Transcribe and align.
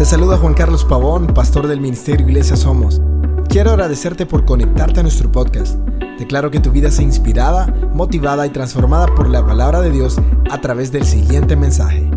Te 0.00 0.06
saluda 0.06 0.38
Juan 0.38 0.54
Carlos 0.54 0.86
Pavón, 0.86 1.26
pastor 1.26 1.66
del 1.66 1.78
Ministerio 1.78 2.26
Iglesia 2.26 2.56
Somos. 2.56 3.02
Quiero 3.50 3.72
agradecerte 3.72 4.24
por 4.24 4.46
conectarte 4.46 5.00
a 5.00 5.02
nuestro 5.02 5.30
podcast. 5.30 5.76
Declaro 6.18 6.50
que 6.50 6.58
tu 6.58 6.70
vida 6.70 6.90
sea 6.90 7.04
inspirada, 7.04 7.66
motivada 7.92 8.46
y 8.46 8.48
transformada 8.48 9.14
por 9.14 9.28
la 9.28 9.44
palabra 9.44 9.82
de 9.82 9.90
Dios 9.90 10.16
a 10.50 10.58
través 10.62 10.90
del 10.90 11.04
siguiente 11.04 11.54
mensaje. 11.54 12.10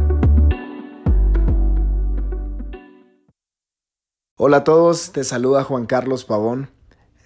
Hola 4.38 4.58
a 4.58 4.64
todos, 4.64 5.12
te 5.12 5.26
saluda 5.26 5.66
Juan 5.66 5.86
Carlos 5.86 6.24
Pavón. 6.24 6.70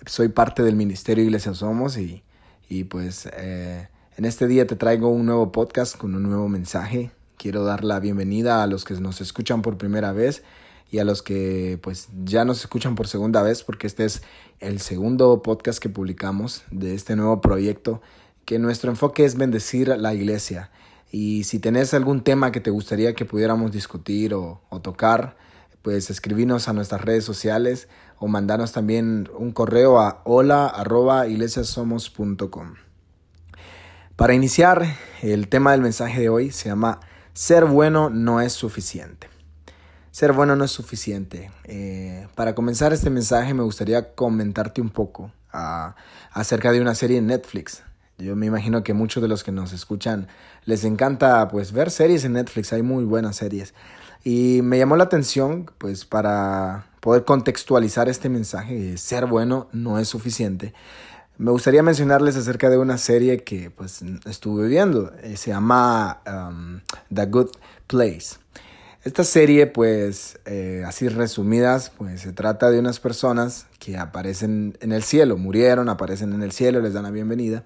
Soy 0.08 0.30
parte 0.30 0.64
del 0.64 0.76
Ministerio 0.76 1.24
Iglesia 1.24 1.54
Somos 1.54 2.00
y, 2.00 2.24
y 2.68 2.86
pues 2.86 3.30
eh, 3.34 3.90
en 4.16 4.26
este 4.26 4.48
día 4.48 4.66
te 4.66 4.76
traigo 4.76 5.10
un 5.10 5.28
nuevo 5.28 5.52
podcast 5.52 5.96
con 5.96 6.16
un 6.16 6.24
nuevo 6.24 6.50
mensaje 6.50 7.12
Quiero 7.38 7.64
dar 7.64 7.84
la 7.84 8.00
bienvenida 8.00 8.64
a 8.64 8.68
los 8.68 8.84
que 8.84 8.96
nos 8.96 9.22
escuchan 9.22 9.62
por 9.62 9.78
primera 9.78 10.12
vez 10.12 10.42
y 10.90 10.98
a 10.98 11.04
los 11.04 11.22
que 11.22 11.78
pues 11.84 12.08
ya 12.26 12.46
nos 12.46 12.62
escuchan 12.62 12.96
por 12.96 13.08
segunda 13.08 13.44
vez 13.44 13.64
porque 13.64 13.86
este 13.86 14.06
es 14.06 14.24
el 14.60 14.82
segundo 14.82 15.44
podcast 15.44 15.78
que 15.78 15.88
publicamos 15.88 16.64
de 16.72 16.96
este 16.96 17.16
nuevo 17.16 17.40
proyecto 17.40 18.02
que 18.46 18.58
nuestro 18.58 18.90
enfoque 18.90 19.24
es 19.24 19.36
bendecir 19.36 19.90
la 19.90 20.16
iglesia. 20.16 20.72
Y 21.12 21.44
si 21.44 21.60
tenés 21.60 21.94
algún 21.94 22.24
tema 22.24 22.52
que 22.52 22.60
te 22.60 22.72
gustaría 22.72 23.14
que 23.14 23.26
pudiéramos 23.26 23.72
discutir 23.72 24.34
o, 24.34 24.62
tocar 24.82 25.38
pues 25.84 26.10
escribinos 26.10 26.68
a 26.68 26.74
nuestras 26.74 27.02
redes 27.02 27.24
sociales 27.24 27.88
o 28.18 28.28
mandarnos 28.28 28.72
también 28.72 29.30
un 29.38 29.52
correo 29.52 30.00
a 30.00 30.22
hola 30.26 30.74
Para 34.16 34.34
iniciar, 34.34 34.96
el 35.22 35.48
tema 35.50 35.74
del 35.74 35.82
mensaje 35.82 36.22
de 36.22 36.30
hoy 36.30 36.52
se 36.52 36.70
llama 36.70 37.00
ser 37.38 37.66
bueno 37.66 38.10
no 38.10 38.42
es 38.42 38.52
suficiente. 38.54 39.30
Ser 40.10 40.34
bueno 40.34 40.56
no 40.56 40.64
es 40.64 40.72
suficiente. 40.72 41.52
Eh, 41.66 42.28
para 42.34 42.56
comenzar 42.56 42.94
este 42.94 43.12
mensaje 43.12 43.54
me 43.54 43.62
gustaría 43.62 44.16
comentarte 44.16 44.82
un 44.82 44.90
poco 44.90 45.32
ah, 45.54 45.96
acerca 46.32 46.72
de 46.72 46.82
una 46.82 46.96
serie 46.96 47.20
en 47.20 47.28
Netflix. 47.28 47.84
Yo 48.18 48.36
me 48.36 48.48
imagino 48.48 48.84
que 48.84 48.96
muchos 48.96 49.22
de 49.22 49.30
los 49.30 49.44
que 49.44 49.52
nos 49.52 49.72
escuchan 49.72 50.28
les 50.66 50.84
encanta 50.84 51.48
pues 51.50 51.74
ver 51.74 51.92
series 51.92 52.26
en 52.26 52.34
Netflix, 52.34 52.74
hay 52.74 52.82
muy 52.82 53.04
buenas 53.04 53.36
series. 53.36 53.76
Y 54.24 54.62
me 54.64 54.80
llamó 54.80 54.96
la 54.96 55.04
atención 55.04 55.70
pues 55.78 56.06
para 56.06 56.88
poder 57.02 57.24
contextualizar 57.24 58.10
este 58.10 58.30
mensaje, 58.30 58.98
ser 58.98 59.28
bueno 59.28 59.68
no 59.74 60.00
es 60.00 60.08
suficiente. 60.08 60.74
Me 61.40 61.52
gustaría 61.52 61.84
mencionarles 61.84 62.36
acerca 62.36 62.70
de 62.70 62.80
una 62.80 62.98
serie 62.98 63.44
que 63.44 63.70
pues 63.70 64.02
estuve 64.26 64.68
viendo. 64.68 65.14
Eh, 65.22 65.38
se 65.38 65.52
llama 65.52 66.22
um, 66.26 66.80
The 67.14 67.28
Good 67.28 67.52
Place. 67.86 68.38
Esta 69.04 69.24
serie, 69.24 69.68
pues, 69.68 70.40
eh, 70.46 70.84
así 70.86 71.08
resumidas, 71.08 71.92
pues 71.96 72.22
se 72.22 72.34
trata 72.34 72.72
de 72.72 72.80
unas 72.80 73.00
personas 73.00 73.68
que 73.80 73.98
aparecen 73.98 74.78
en 74.82 74.92
el 74.92 75.04
cielo, 75.04 75.38
murieron, 75.38 75.90
aparecen 75.90 76.34
en 76.34 76.42
el 76.42 76.52
cielo, 76.52 76.82
les 76.82 76.94
dan 76.94 77.04
la 77.04 77.12
bienvenida. 77.12 77.64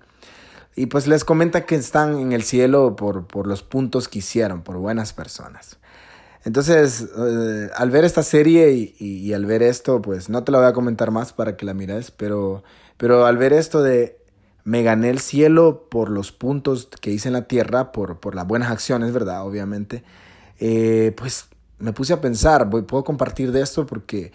Y 0.75 0.87
pues 0.87 1.07
les 1.07 1.23
comenta 1.23 1.65
que 1.65 1.75
están 1.75 2.19
en 2.19 2.33
el 2.33 2.43
cielo 2.43 2.95
por, 2.97 3.25
por 3.25 3.47
los 3.47 3.63
puntos 3.63 4.07
que 4.07 4.19
hicieron, 4.19 4.61
por 4.61 4.77
buenas 4.77 5.13
personas. 5.13 5.77
Entonces, 6.43 7.07
eh, 7.17 7.69
al 7.75 7.89
ver 7.89 8.03
esta 8.03 8.21
serie 8.21 8.73
y, 8.73 8.95
y, 8.99 9.33
al 9.33 9.45
ver 9.45 9.63
esto, 9.63 10.01
pues 10.01 10.29
no 10.29 10.43
te 10.43 10.51
lo 10.51 10.59
voy 10.59 10.67
a 10.67 10.73
comentar 10.73 11.09
más 11.11 11.33
para 11.33 11.55
que 11.55 11.65
la 11.65 11.73
mires, 11.73 12.11
pero 12.11 12.63
pero 13.01 13.25
al 13.25 13.35
ver 13.35 13.51
esto 13.51 13.81
de 13.81 14.19
me 14.63 14.83
gané 14.83 15.09
el 15.09 15.17
cielo 15.17 15.87
por 15.89 16.11
los 16.11 16.31
puntos 16.31 16.87
que 17.01 17.09
hice 17.09 17.29
en 17.29 17.33
la 17.33 17.47
tierra, 17.47 17.91
por, 17.91 18.19
por 18.19 18.35
las 18.35 18.45
buenas 18.45 18.69
acciones, 18.69 19.11
¿verdad? 19.11 19.43
Obviamente, 19.43 20.03
eh, 20.59 21.11
pues 21.17 21.47
me 21.79 21.93
puse 21.93 22.13
a 22.13 22.21
pensar, 22.21 22.69
voy, 22.69 22.83
puedo 22.83 23.03
compartir 23.03 23.51
de 23.51 23.63
esto 23.63 23.87
porque 23.87 24.31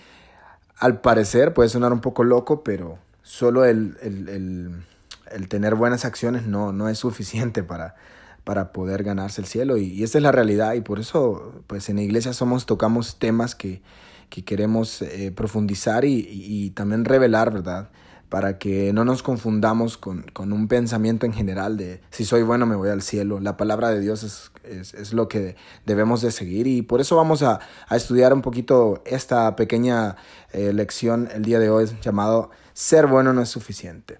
al 0.79 1.01
parecer 1.01 1.55
puede 1.55 1.69
sonar 1.69 1.93
un 1.93 2.01
poco 2.01 2.25
loco, 2.25 2.65
pero 2.65 2.99
solo 3.23 3.65
el, 3.65 3.99
el, 4.03 4.83
el, 5.31 5.49
tener 5.49 5.77
buenas 5.77 6.05
acciones 6.05 6.45
no, 6.45 6.73
no 6.73 6.89
es 6.89 6.99
suficiente 6.99 7.63
para, 7.63 7.95
para 8.43 8.73
poder 8.73 9.05
ganarse 9.05 9.41
el 9.41 9.47
cielo. 9.47 9.77
Y, 9.77 9.93
y, 9.93 10.03
esa 10.03 10.19
es 10.19 10.23
la 10.23 10.33
realidad 10.33 10.75
y 10.75 10.81
por 10.81 10.99
eso 10.99 11.63
pues 11.69 11.89
en 11.89 11.95
la 11.97 12.03
iglesia 12.03 12.33
somos, 12.33 12.67
tocamos 12.67 13.21
temas 13.21 13.55
que, 13.55 13.81
que 14.29 14.45
queremos 14.45 15.03
eh, 15.03 15.31
profundizar 15.31 16.05
y, 16.05 16.15
y, 16.15 16.65
y 16.65 16.71
también 16.71 17.05
revelar, 17.05 17.53
¿verdad? 17.53 17.91
Para 18.29 18.59
que 18.59 18.93
no 18.93 19.05
nos 19.05 19.23
confundamos 19.23 19.97
con, 19.97 20.25
un 20.37 20.69
pensamiento 20.69 21.27
en 21.27 21.33
general 21.33 21.77
de 21.77 22.01
si 22.11 22.25
soy 22.25 22.43
bueno 22.43 22.67
me 22.67 22.77
voy 22.77 22.89
al 22.89 23.03
cielo. 23.03 23.41
La 23.41 23.57
palabra 23.57 23.91
de 23.91 24.01
Dios 24.01 24.23
es, 24.23 24.95
es, 24.95 25.13
lo 25.13 25.29
que 25.29 25.57
debemos 25.85 26.23
de 26.23 26.31
seguir 26.31 26.67
y 26.67 26.83
por 26.83 27.01
eso 27.01 27.17
vamos 27.17 27.43
a, 27.43 27.61
estudiar 27.91 28.33
un 28.33 28.43
poquito 28.43 29.03
esta 29.07 29.55
pequeña 29.57 30.17
eh, 30.53 30.73
lección 30.73 31.29
el 31.33 31.45
día 31.45 31.59
de 31.59 31.71
hoy 31.71 31.87
llamado 32.03 32.51
Ser 32.73 33.07
bueno 33.07 33.33
no 33.33 33.43
es 33.43 33.49
suficiente. 33.49 34.19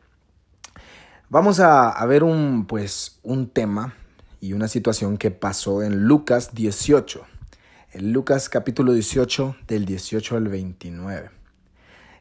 Vamos 1.29 1.59
a, 1.59 1.91
a 1.91 2.07
ver 2.07 2.23
un, 2.23 2.67
pues, 2.67 3.19
un 3.23 3.49
tema 3.49 3.95
y 4.41 4.53
una 4.53 4.69
situación 4.69 5.19
que 5.19 5.31
pasó 5.31 5.83
en 5.83 6.05
Lucas 6.05 6.55
18. 6.55 7.27
En 7.93 8.13
Lucas 8.13 8.49
capítulo 8.49 8.93
18 8.93 9.57
del 9.67 9.85
18 9.85 10.37
al 10.37 10.49
29. 10.49 11.31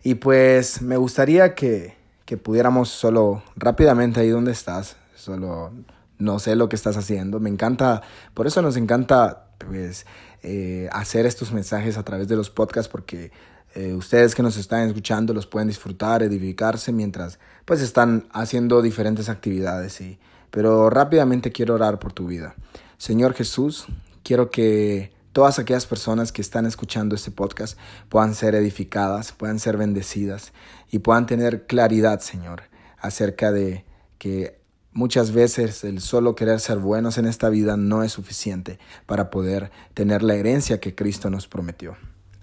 Y 0.05 0.13
pues 0.13 0.83
me 0.83 0.97
gustaría 0.97 1.55
que, 1.55 1.95
que 2.25 2.37
pudiéramos 2.37 2.89
solo 2.89 3.41
rápidamente 3.55 4.19
ahí 4.19 4.29
donde 4.29 4.51
estás, 4.51 4.97
solo 5.15 5.71
no 6.19 6.37
sé 6.37 6.55
lo 6.55 6.69
que 6.69 6.75
estás 6.75 6.95
haciendo. 6.95 7.39
Me 7.39 7.49
encanta, 7.49 8.03
por 8.35 8.45
eso 8.45 8.61
nos 8.61 8.77
encanta 8.77 9.47
pues 9.57 10.05
eh, 10.43 10.89
hacer 10.91 11.25
estos 11.25 11.51
mensajes 11.51 11.97
a 11.97 12.03
través 12.03 12.27
de 12.27 12.35
los 12.35 12.51
podcasts 12.51 12.87
porque 12.87 13.31
eh, 13.73 13.93
ustedes 13.93 14.35
que 14.35 14.43
nos 14.43 14.57
están 14.57 14.87
escuchando 14.87 15.33
los 15.33 15.47
pueden 15.47 15.69
disfrutar, 15.69 16.21
edificarse 16.21 16.91
mientras 16.91 17.39
pues 17.65 17.81
están 17.81 18.27
haciendo 18.31 18.83
diferentes 18.83 19.27
actividades. 19.27 19.99
Y, 20.01 20.19
pero 20.51 20.91
rápidamente 20.91 21.51
quiero 21.51 21.73
orar 21.73 21.97
por 21.97 22.13
tu 22.13 22.27
vida. 22.27 22.53
Señor 22.99 23.33
Jesús, 23.33 23.87
quiero 24.21 24.51
que 24.51 25.14
todas 25.35 25.59
aquellas 25.59 25.85
personas 25.85 26.31
que 26.31 26.41
están 26.41 26.65
escuchando 26.65 27.13
este 27.13 27.29
podcast 27.29 27.77
puedan 28.07 28.33
ser 28.35 28.55
edificadas, 28.55 29.33
puedan 29.33 29.59
ser 29.59 29.75
bendecidas 29.75 30.53
y 30.89 30.99
puedan 30.99 31.25
tener 31.25 31.67
claridad, 31.67 32.21
Señor, 32.21 32.61
acerca 32.99 33.51
de 33.51 33.83
que 34.17 34.57
muchas 34.93 35.33
veces 35.33 35.83
el 35.83 35.99
solo 35.99 36.35
querer 36.35 36.61
ser 36.61 36.77
buenos 36.77 37.17
en 37.17 37.25
esta 37.25 37.49
vida 37.49 37.75
no 37.75 38.01
es 38.01 38.13
suficiente 38.13 38.79
para 39.07 39.29
poder 39.29 39.71
tener 39.93 40.23
la 40.23 40.35
herencia 40.35 40.79
que 40.79 40.95
Cristo 40.95 41.29
nos 41.29 41.49
prometió. 41.49 41.97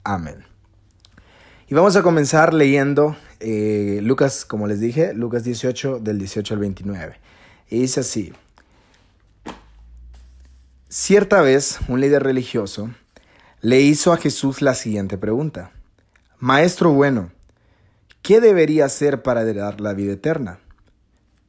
Amén. 0.05 0.45
Y 1.69 1.75
vamos 1.75 1.97
a 1.97 2.03
comenzar 2.03 2.53
leyendo 2.53 3.17
eh, 3.41 4.01
Lucas, 4.03 4.45
como 4.45 4.67
les 4.67 4.81
dije, 4.81 5.15
Lucas 5.15 5.45
18 5.45 5.99
del 6.01 6.19
18 6.19 6.53
al 6.53 6.61
29. 6.61 7.17
Y 7.71 7.79
dice 7.79 8.01
así, 8.01 8.35
Cierta 10.95 11.41
vez, 11.41 11.79
un 11.89 12.03
líder 12.03 12.23
religioso 12.23 12.91
le 13.63 13.81
hizo 13.81 14.13
a 14.13 14.19
Jesús 14.19 14.61
la 14.61 14.75
siguiente 14.75 15.17
pregunta. 15.17 15.71
Maestro 16.39 16.93
bueno, 16.93 17.31
¿qué 18.21 18.43
debería 18.43 18.85
hacer 18.85 19.23
para 19.23 19.41
heredar 19.41 19.81
la 19.81 19.95
vida 19.95 20.13
eterna? 20.13 20.59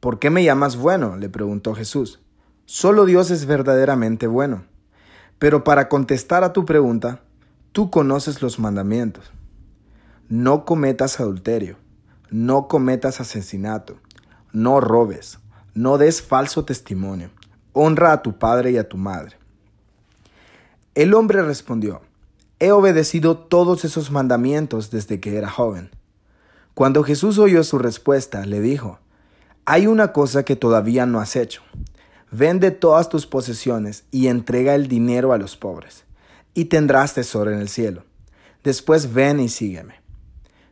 ¿Por 0.00 0.18
qué 0.18 0.30
me 0.30 0.44
llamas 0.44 0.76
bueno? 0.76 1.18
le 1.18 1.28
preguntó 1.28 1.74
Jesús. 1.74 2.20
Solo 2.64 3.04
Dios 3.04 3.30
es 3.30 3.44
verdaderamente 3.44 4.26
bueno. 4.26 4.64
Pero 5.38 5.62
para 5.62 5.90
contestar 5.90 6.42
a 6.42 6.54
tu 6.54 6.64
pregunta, 6.64 7.20
tú 7.72 7.90
conoces 7.90 8.40
los 8.40 8.58
mandamientos. 8.58 9.30
No 10.30 10.64
cometas 10.64 11.20
adulterio, 11.20 11.76
no 12.30 12.66
cometas 12.66 13.20
asesinato, 13.20 13.98
no 14.54 14.80
robes, 14.80 15.38
no 15.74 15.98
des 15.98 16.22
falso 16.22 16.64
testimonio 16.64 17.28
honra 17.74 18.12
a 18.12 18.22
tu 18.22 18.38
padre 18.38 18.70
y 18.70 18.78
a 18.78 18.88
tu 18.88 18.96
madre. 18.96 19.36
El 20.94 21.12
hombre 21.12 21.42
respondió, 21.42 22.00
he 22.60 22.70
obedecido 22.70 23.36
todos 23.36 23.84
esos 23.84 24.10
mandamientos 24.10 24.90
desde 24.90 25.20
que 25.20 25.36
era 25.36 25.50
joven. 25.50 25.90
Cuando 26.72 27.02
Jesús 27.02 27.38
oyó 27.38 27.62
su 27.64 27.78
respuesta, 27.78 28.46
le 28.46 28.60
dijo, 28.60 28.98
hay 29.66 29.86
una 29.86 30.12
cosa 30.12 30.44
que 30.44 30.56
todavía 30.56 31.04
no 31.04 31.20
has 31.20 31.36
hecho. 31.36 31.62
Vende 32.30 32.70
todas 32.70 33.08
tus 33.08 33.26
posesiones 33.26 34.04
y 34.10 34.28
entrega 34.28 34.74
el 34.74 34.88
dinero 34.88 35.32
a 35.32 35.38
los 35.38 35.56
pobres, 35.56 36.04
y 36.54 36.66
tendrás 36.66 37.14
tesoro 37.14 37.50
en 37.50 37.58
el 37.58 37.68
cielo. 37.68 38.04
Después 38.62 39.12
ven 39.12 39.40
y 39.40 39.48
sígueme. 39.48 39.94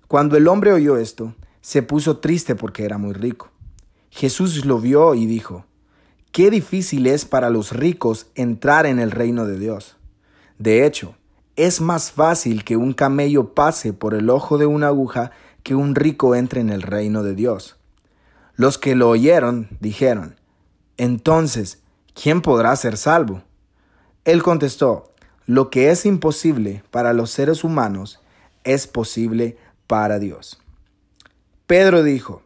Cuando 0.08 0.36
el 0.36 0.46
hombre 0.46 0.72
oyó 0.72 0.96
esto, 0.96 1.34
se 1.60 1.82
puso 1.82 2.18
triste 2.18 2.54
porque 2.54 2.84
era 2.84 2.98
muy 2.98 3.12
rico. 3.12 3.50
Jesús 4.10 4.64
lo 4.64 4.78
vio 4.78 5.14
y 5.14 5.26
dijo, 5.26 5.64
Qué 6.32 6.50
difícil 6.50 7.06
es 7.06 7.26
para 7.26 7.50
los 7.50 7.72
ricos 7.72 8.26
entrar 8.34 8.86
en 8.86 8.98
el 8.98 9.10
reino 9.10 9.44
de 9.44 9.58
Dios. 9.58 9.98
De 10.58 10.86
hecho, 10.86 11.14
es 11.56 11.82
más 11.82 12.10
fácil 12.10 12.64
que 12.64 12.78
un 12.78 12.94
camello 12.94 13.52
pase 13.52 13.92
por 13.92 14.14
el 14.14 14.30
ojo 14.30 14.56
de 14.56 14.64
una 14.64 14.86
aguja 14.86 15.32
que 15.62 15.74
un 15.74 15.94
rico 15.94 16.34
entre 16.34 16.62
en 16.62 16.70
el 16.70 16.80
reino 16.80 17.22
de 17.22 17.34
Dios. 17.34 17.76
Los 18.54 18.78
que 18.78 18.94
lo 18.94 19.10
oyeron 19.10 19.68
dijeron, 19.80 20.40
entonces, 20.96 21.82
¿quién 22.14 22.40
podrá 22.40 22.74
ser 22.76 22.96
salvo? 22.96 23.42
Él 24.24 24.42
contestó, 24.42 25.12
lo 25.44 25.68
que 25.68 25.90
es 25.90 26.06
imposible 26.06 26.82
para 26.90 27.12
los 27.12 27.30
seres 27.30 27.62
humanos 27.62 28.20
es 28.64 28.86
posible 28.86 29.58
para 29.86 30.18
Dios. 30.18 30.62
Pedro 31.66 32.02
dijo, 32.02 32.42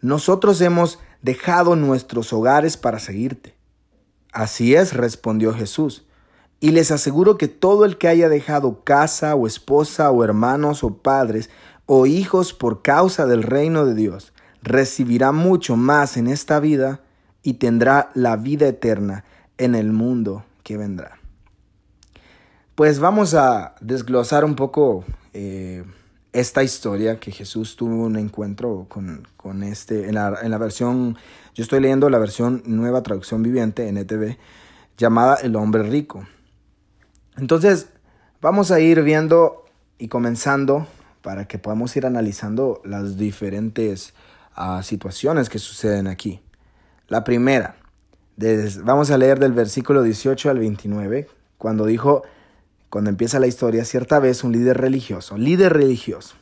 nosotros 0.00 0.60
hemos 0.60 0.98
dejado 1.22 1.76
nuestros 1.76 2.32
hogares 2.32 2.76
para 2.76 2.98
seguirte. 2.98 3.54
Así 4.32 4.74
es, 4.74 4.94
respondió 4.94 5.54
Jesús. 5.54 6.06
Y 6.60 6.72
les 6.72 6.90
aseguro 6.90 7.38
que 7.38 7.48
todo 7.48 7.84
el 7.84 7.98
que 7.98 8.08
haya 8.08 8.28
dejado 8.28 8.82
casa 8.84 9.34
o 9.34 9.46
esposa 9.46 10.10
o 10.10 10.24
hermanos 10.24 10.82
o 10.82 10.98
padres 10.98 11.50
o 11.86 12.06
hijos 12.06 12.52
por 12.52 12.82
causa 12.82 13.26
del 13.26 13.42
reino 13.42 13.86
de 13.86 13.94
Dios, 13.94 14.32
recibirá 14.62 15.32
mucho 15.32 15.76
más 15.76 16.16
en 16.16 16.26
esta 16.26 16.60
vida 16.60 17.00
y 17.42 17.54
tendrá 17.54 18.10
la 18.14 18.36
vida 18.36 18.68
eterna 18.68 19.24
en 19.56 19.74
el 19.74 19.92
mundo 19.92 20.44
que 20.64 20.76
vendrá. 20.76 21.18
Pues 22.74 23.00
vamos 23.00 23.34
a 23.34 23.74
desglosar 23.80 24.44
un 24.44 24.54
poco 24.54 25.04
eh, 25.32 25.84
esta 26.40 26.62
historia 26.62 27.18
que 27.18 27.32
Jesús 27.32 27.74
tuvo 27.76 28.04
un 28.04 28.16
encuentro 28.16 28.86
con, 28.88 29.26
con 29.36 29.62
este, 29.62 30.08
en 30.08 30.14
la, 30.14 30.38
en 30.42 30.50
la, 30.50 30.58
versión, 30.58 31.16
yo 31.54 31.62
estoy 31.62 31.80
leyendo 31.80 32.08
la 32.10 32.18
versión 32.18 32.62
nueva 32.64 33.02
traducción 33.02 33.42
viviente, 33.42 33.88
NTV, 33.88 34.36
llamada 34.96 35.36
El 35.42 35.56
hombre 35.56 35.82
rico. 35.82 36.26
Entonces, 37.36 37.88
vamos 38.40 38.70
a 38.70 38.78
ir 38.78 39.02
viendo 39.02 39.64
y 39.98 40.08
comenzando 40.08 40.86
para 41.22 41.46
que 41.46 41.58
podamos 41.58 41.96
ir 41.96 42.06
analizando 42.06 42.80
las 42.84 43.16
diferentes 43.16 44.14
uh, 44.56 44.82
situaciones 44.82 45.48
que 45.48 45.58
suceden 45.58 46.06
aquí. 46.06 46.40
La 47.08 47.24
primera, 47.24 47.76
vamos 48.84 49.10
a 49.10 49.18
leer 49.18 49.40
del 49.40 49.52
versículo 49.52 50.02
18 50.02 50.50
al 50.50 50.58
29, 50.60 51.28
cuando 51.56 51.84
dijo, 51.84 52.22
cuando 52.90 53.10
empieza 53.10 53.38
la 53.38 53.46
historia, 53.46 53.84
cierta 53.84 54.18
vez 54.18 54.44
un 54.44 54.52
líder 54.52 54.78
religioso, 54.78 55.36
líder 55.36 55.74
religioso. 55.74 56.34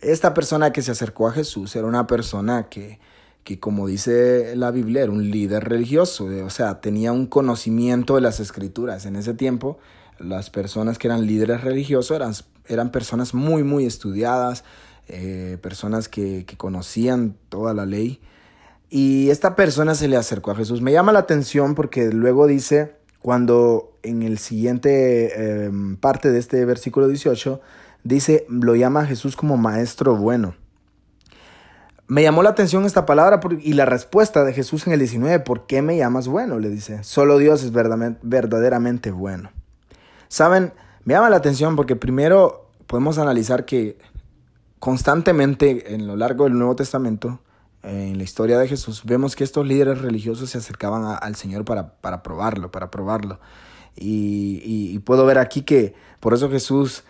Esta 0.00 0.34
persona 0.34 0.72
que 0.72 0.82
se 0.82 0.90
acercó 0.90 1.28
a 1.28 1.32
Jesús 1.32 1.74
era 1.76 1.86
una 1.86 2.06
persona 2.06 2.68
que, 2.68 2.98
que 3.44 3.58
como 3.58 3.86
dice 3.86 4.54
la 4.56 4.70
Biblia, 4.70 5.02
era 5.02 5.12
un 5.12 5.30
líder 5.30 5.64
religioso, 5.64 6.26
o 6.44 6.50
sea, 6.50 6.80
tenía 6.80 7.12
un 7.12 7.26
conocimiento 7.26 8.14
de 8.14 8.20
las 8.20 8.40
escrituras. 8.40 9.06
En 9.06 9.16
ese 9.16 9.34
tiempo, 9.34 9.78
las 10.18 10.50
personas 10.50 10.98
que 10.98 11.08
eran 11.08 11.26
líderes 11.26 11.62
religiosos 11.62 12.16
eran, 12.16 12.34
eran 12.66 12.90
personas 12.92 13.34
muy, 13.34 13.62
muy 13.62 13.86
estudiadas, 13.86 14.64
eh, 15.08 15.58
personas 15.62 16.08
que, 16.08 16.44
que 16.46 16.56
conocían 16.56 17.36
toda 17.48 17.74
la 17.74 17.86
ley. 17.86 18.20
Y 18.90 19.30
esta 19.30 19.54
persona 19.54 19.94
se 19.94 20.08
le 20.08 20.16
acercó 20.16 20.50
a 20.50 20.56
Jesús. 20.56 20.82
Me 20.82 20.92
llama 20.92 21.12
la 21.12 21.20
atención 21.20 21.74
porque 21.74 22.10
luego 22.10 22.46
dice, 22.46 22.96
cuando 23.20 23.92
en 24.02 24.22
el 24.22 24.38
siguiente 24.38 25.64
em, 25.64 25.96
parte 25.96 26.30
de 26.30 26.38
este 26.38 26.64
versículo 26.64 27.08
18 27.08 27.60
dice, 28.02 28.46
lo 28.48 28.74
llama 28.74 29.06
Jesús 29.06 29.36
como 29.36 29.56
maestro 29.56 30.16
bueno. 30.16 30.54
Me 32.06 32.22
llamó 32.22 32.42
la 32.42 32.50
atención 32.50 32.86
esta 32.86 33.06
palabra 33.06 33.40
y 33.60 33.74
la 33.74 33.84
respuesta 33.84 34.44
de 34.44 34.52
Jesús 34.52 34.86
en 34.86 34.94
el 34.94 34.98
19, 34.98 35.40
¿por 35.40 35.66
qué 35.66 35.80
me 35.80 35.96
llamas 35.96 36.26
bueno? 36.26 36.58
Le 36.58 36.68
dice, 36.68 37.04
solo 37.04 37.38
Dios 37.38 37.62
es 37.62 37.70
verdaderamente 37.72 39.12
bueno. 39.12 39.52
Saben, 40.26 40.72
me 41.04 41.14
llama 41.14 41.30
la 41.30 41.36
atención 41.36 41.76
porque 41.76 41.94
primero 41.94 42.68
podemos 42.88 43.18
analizar 43.18 43.64
que 43.64 43.96
constantemente 44.80 45.94
en 45.94 46.08
lo 46.08 46.16
largo 46.16 46.44
del 46.44 46.58
Nuevo 46.58 46.74
Testamento 46.74 47.38
en 47.82 48.18
la 48.18 48.24
historia 48.24 48.58
de 48.58 48.68
Jesús, 48.68 49.02
vemos 49.04 49.36
que 49.36 49.44
estos 49.44 49.66
líderes 49.66 50.00
religiosos 50.00 50.50
se 50.50 50.58
acercaban 50.58 51.16
al 51.20 51.34
Señor 51.36 51.64
para, 51.64 51.94
para 51.94 52.22
probarlo, 52.22 52.70
para 52.70 52.90
probarlo. 52.90 53.40
Y, 53.96 54.98
puedo 55.00 55.26
ver 55.26 55.38
aquí 55.38 55.62
que 55.62 55.94
por 56.20 56.34
eso 56.34 56.50
Jesús 56.50 57.04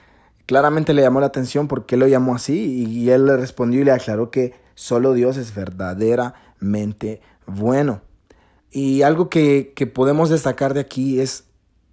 claramente 0.46 0.94
le 0.94 1.02
llamó 1.02 1.20
la 1.20 1.26
atención 1.26 1.68
porque 1.68 1.96
lo 1.96 2.06
llamó 2.06 2.34
así 2.34 2.84
y, 2.86 3.10
él 3.10 3.26
le 3.26 3.36
respondió 3.36 3.80
y 3.80 3.84
le 3.84 3.92
aclaró 3.92 4.30
que 4.30 4.54
solo 4.74 5.12
Dios 5.12 5.36
es 5.36 5.54
verdaderamente 5.54 7.20
bueno. 7.46 8.02
Y 8.70 9.02
algo 9.02 9.28
que, 9.28 9.72
que 9.74 9.86
podemos 9.86 10.30
destacar 10.30 10.74
de 10.74 10.80
aquí 10.80 11.20
es 11.20 11.44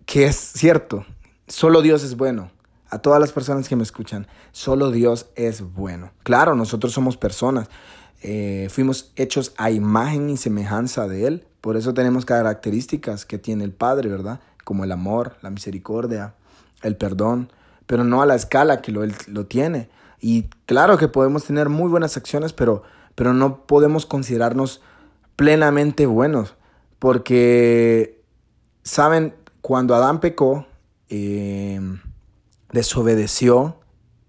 que 0.05 0.25
es 0.25 0.35
cierto, 0.35 1.05
solo 1.47 1.81
Dios 1.81 2.03
es 2.03 2.15
bueno. 2.15 2.51
A 2.89 2.99
todas 2.99 3.19
las 3.19 3.33
personas 3.33 3.67
que 3.67 3.75
me 3.75 3.83
escuchan, 3.83 4.27
solo 4.53 4.91
Dios 4.91 5.27
es 5.35 5.61
bueno. 5.61 6.11
Claro, 6.23 6.55
nosotros 6.55 6.93
somos 6.93 7.17
personas, 7.17 7.69
eh, 8.21 8.67
fuimos 8.71 9.11
hechos 9.15 9.53
a 9.57 9.71
imagen 9.71 10.29
y 10.29 10.37
semejanza 10.37 11.07
de 11.07 11.27
Él. 11.27 11.47
Por 11.61 11.77
eso 11.77 11.93
tenemos 11.93 12.25
características 12.25 13.25
que 13.25 13.37
tiene 13.37 13.63
el 13.63 13.71
Padre, 13.71 14.09
¿verdad? 14.09 14.39
Como 14.63 14.83
el 14.83 14.91
amor, 14.91 15.37
la 15.41 15.49
misericordia, 15.49 16.33
el 16.81 16.95
perdón, 16.95 17.51
pero 17.85 18.03
no 18.03 18.21
a 18.21 18.25
la 18.25 18.35
escala 18.35 18.81
que 18.81 18.91
lo, 18.91 19.03
Él 19.03 19.13
lo 19.27 19.45
tiene. 19.45 19.89
Y 20.19 20.43
claro 20.65 20.97
que 20.97 21.07
podemos 21.07 21.43
tener 21.43 21.69
muy 21.69 21.89
buenas 21.89 22.17
acciones, 22.17 22.53
pero, 22.53 22.83
pero 23.15 23.33
no 23.33 23.65
podemos 23.65 24.05
considerarnos 24.05 24.81
plenamente 25.35 26.05
buenos. 26.05 26.55
Porque, 26.99 28.23
¿saben? 28.83 29.35
Cuando 29.61 29.95
Adán 29.95 30.19
pecó, 30.19 30.65
eh, 31.09 31.79
desobedeció 32.71 33.79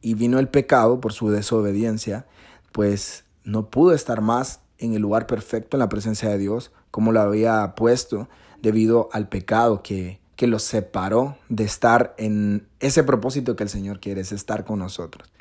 y 0.00 0.14
vino 0.14 0.38
el 0.38 0.48
pecado 0.48 1.00
por 1.00 1.12
su 1.12 1.30
desobediencia, 1.30 2.26
pues 2.72 3.24
no 3.48 3.70
pudo 3.70 3.94
estar 3.94 4.20
más 4.20 4.60
en 4.76 4.92
el 4.92 5.00
lugar 5.00 5.26
perfecto 5.26 5.76
en 5.76 5.80
la 5.80 5.88
presencia 5.88 6.28
de 6.28 6.36
Dios 6.36 6.70
como 6.90 7.12
lo 7.12 7.20
había 7.20 7.74
puesto 7.74 8.28
debido 8.60 9.08
al 9.10 9.28
pecado 9.28 9.82
que, 9.82 10.20
que 10.36 10.46
lo 10.46 10.58
separó 10.58 11.38
de 11.48 11.64
estar 11.64 12.14
en 12.18 12.68
ese 12.78 13.02
propósito 13.04 13.56
que 13.56 13.62
el 13.62 13.70
Señor 13.70 14.00
quiere, 14.00 14.20
es 14.20 14.32
estar 14.32 14.66
con 14.66 14.80
nosotros. 14.80 15.32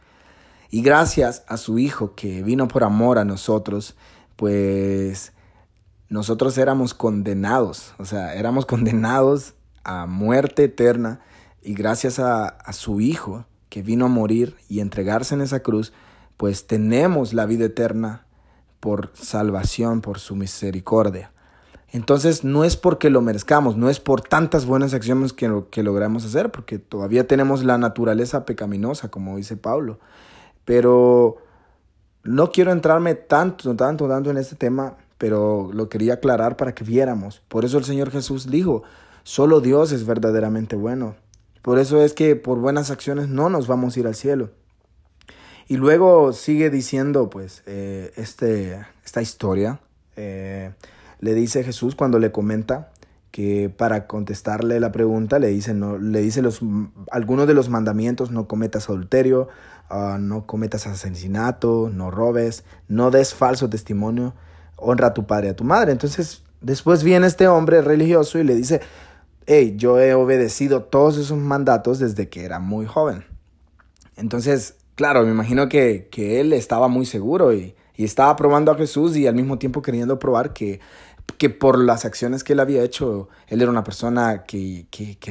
Y 0.70 0.82
gracias 0.84 1.44
a 1.48 1.58
su 1.58 1.80
Hijo 1.80 2.16
que 2.16 2.44
vino 2.44 2.70
por 2.70 2.86
amor 2.86 3.20
a 3.20 3.26
nosotros, 3.26 3.98
pues 4.38 5.34
nosotros 6.08 6.58
éramos 6.58 6.94
condenados, 6.94 7.94
o 7.98 8.06
sea, 8.06 8.36
éramos 8.36 8.66
condenados 8.68 9.54
a 9.84 10.06
muerte 10.06 10.66
eterna 10.66 11.20
y 11.62 11.74
gracias 11.74 12.20
a 12.20 12.72
su 12.72 13.02
Hijo 13.02 13.46
que 13.68 13.82
vino 13.82 14.06
a 14.06 14.10
morir 14.10 14.56
y 14.70 14.80
entregarse 14.80 15.36
en 15.36 15.42
esa 15.42 15.60
cruz, 15.60 15.92
pues 16.38 16.68
tenemos 16.68 17.34
la 17.34 17.46
vida 17.46 17.66
eterna 17.66 18.26
por 18.80 19.12
salvación, 19.14 20.02
por 20.02 20.20
su 20.20 20.36
misericordia. 20.36 21.32
Entonces 21.92 22.44
no 22.44 22.64
es 22.64 22.76
porque 22.76 23.10
lo 23.10 23.22
merezcamos, 23.22 23.78
no 23.78 23.90
es 23.90 24.00
por 24.00 24.22
tantas 24.22 24.66
buenas 24.66 24.94
acciones 24.94 25.34
que, 25.34 25.84
logramos 25.84 26.26
hacer, 26.26 26.52
porque 26.52 26.80
todavía 26.80 27.28
tenemos 27.28 27.64
la 27.64 27.78
naturaleza 27.78 28.46
pecaminosa, 28.46 29.10
como 29.10 29.38
dice 29.38 29.56
Pablo. 29.56 30.00
Pero 30.66 31.38
no 32.24 32.52
quiero 32.52 32.72
entrarme 32.72 33.16
tanto, 33.16 33.76
tanto, 33.76 34.08
tanto 34.08 34.30
en 34.30 34.38
este 34.38 34.56
tema, 34.56 34.98
pero 35.18 35.70
lo 35.74 35.88
quería 35.88 36.16
aclarar 36.16 36.58
para 36.58 36.76
que 36.76 36.84
viéramos. 36.84 37.42
Por 37.48 37.64
eso 37.64 37.78
el 37.78 37.86
Señor 37.86 38.12
Jesús 38.12 38.52
dijo, 38.52 38.84
solo 39.24 39.62
Dios 39.62 39.94
es 39.94 40.06
verdaderamente 40.06 40.76
bueno. 40.76 41.16
Por 41.62 41.80
eso 41.80 42.02
es 42.04 42.14
que 42.14 42.36
por 42.36 42.60
buenas 42.60 42.92
acciones 42.92 43.30
no 43.30 43.50
nos 43.50 43.68
vamos 43.68 43.96
a 43.96 44.00
ir 44.02 44.08
al 44.08 44.16
cielo. 44.16 44.52
Y 45.68 45.78
luego 45.78 46.34
sigue 46.34 46.70
diciendo, 46.70 47.30
pues, 47.30 47.64
eh, 47.66 48.14
este, 48.16 48.86
esta 49.04 49.22
historia. 49.22 49.80
Eh, 50.16 50.72
le 51.20 51.34
dice 51.34 51.64
Jesús 51.64 51.96
cuando 51.96 52.20
le 52.20 52.32
comenta 52.32 52.92
que 53.32 53.70
para 53.70 54.08
contestarle 54.08 54.80
la 54.80 54.92
pregunta 54.92 55.40
le 55.40 55.50
dice, 55.50 55.74
no, 55.74 55.98
le 55.98 56.22
dice 56.22 56.42
los, 56.42 56.62
algunos 57.12 57.48
de 57.48 57.54
los 57.54 57.70
mandamientos, 57.70 58.32
no 58.32 58.48
cometas 58.48 58.90
adulterio, 58.90 59.48
uh, 59.92 60.18
no 60.18 60.46
cometas 60.46 60.88
asesinato, 60.88 61.92
no 61.94 62.10
robes, 62.12 62.64
no 62.88 63.12
des 63.12 63.34
falso 63.34 63.70
testimonio, 63.70 64.34
honra 64.76 65.08
a 65.08 65.14
tu 65.14 65.28
padre 65.28 65.48
y 65.48 65.50
a 65.52 65.56
tu 65.56 65.64
madre. 65.64 65.92
Entonces, 65.92 66.44
después 66.62 67.04
viene 67.04 67.28
este 67.28 67.48
hombre 67.48 67.82
religioso 67.82 68.40
y 68.40 68.44
le 68.44 68.56
dice, 68.56 68.82
hey, 69.46 69.76
yo 69.78 70.00
he 70.00 70.14
obedecido 70.14 70.84
todos 70.84 71.18
esos 71.18 71.38
mandatos 71.38 72.00
desde 72.00 72.30
que 72.30 72.44
era 72.44 72.60
muy 72.60 72.86
joven. 72.86 73.24
Entonces, 74.16 74.76
Claro, 74.98 75.24
me 75.24 75.30
imagino 75.30 75.70
que, 75.70 76.10
él 76.18 76.54
estaba 76.54 76.88
muy 76.88 77.06
seguro 77.06 77.54
y, 77.54 77.76
estaba 77.98 78.36
probando 78.36 78.72
a 78.72 78.76
Jesús 78.76 79.16
y 79.16 79.28
al 79.28 79.36
mismo 79.36 79.60
tiempo 79.60 79.84
queriendo 79.84 80.18
probar 80.18 80.54
que, 80.54 80.80
que 81.38 81.52
por 81.52 81.78
las 81.78 82.04
acciones 82.04 82.44
que 82.44 82.54
él 82.54 82.60
había 82.60 82.84
hecho, 82.84 83.30
él 83.48 83.62
era 83.62 83.70
una 83.70 83.84
persona 83.84 84.44
que, 84.44 84.88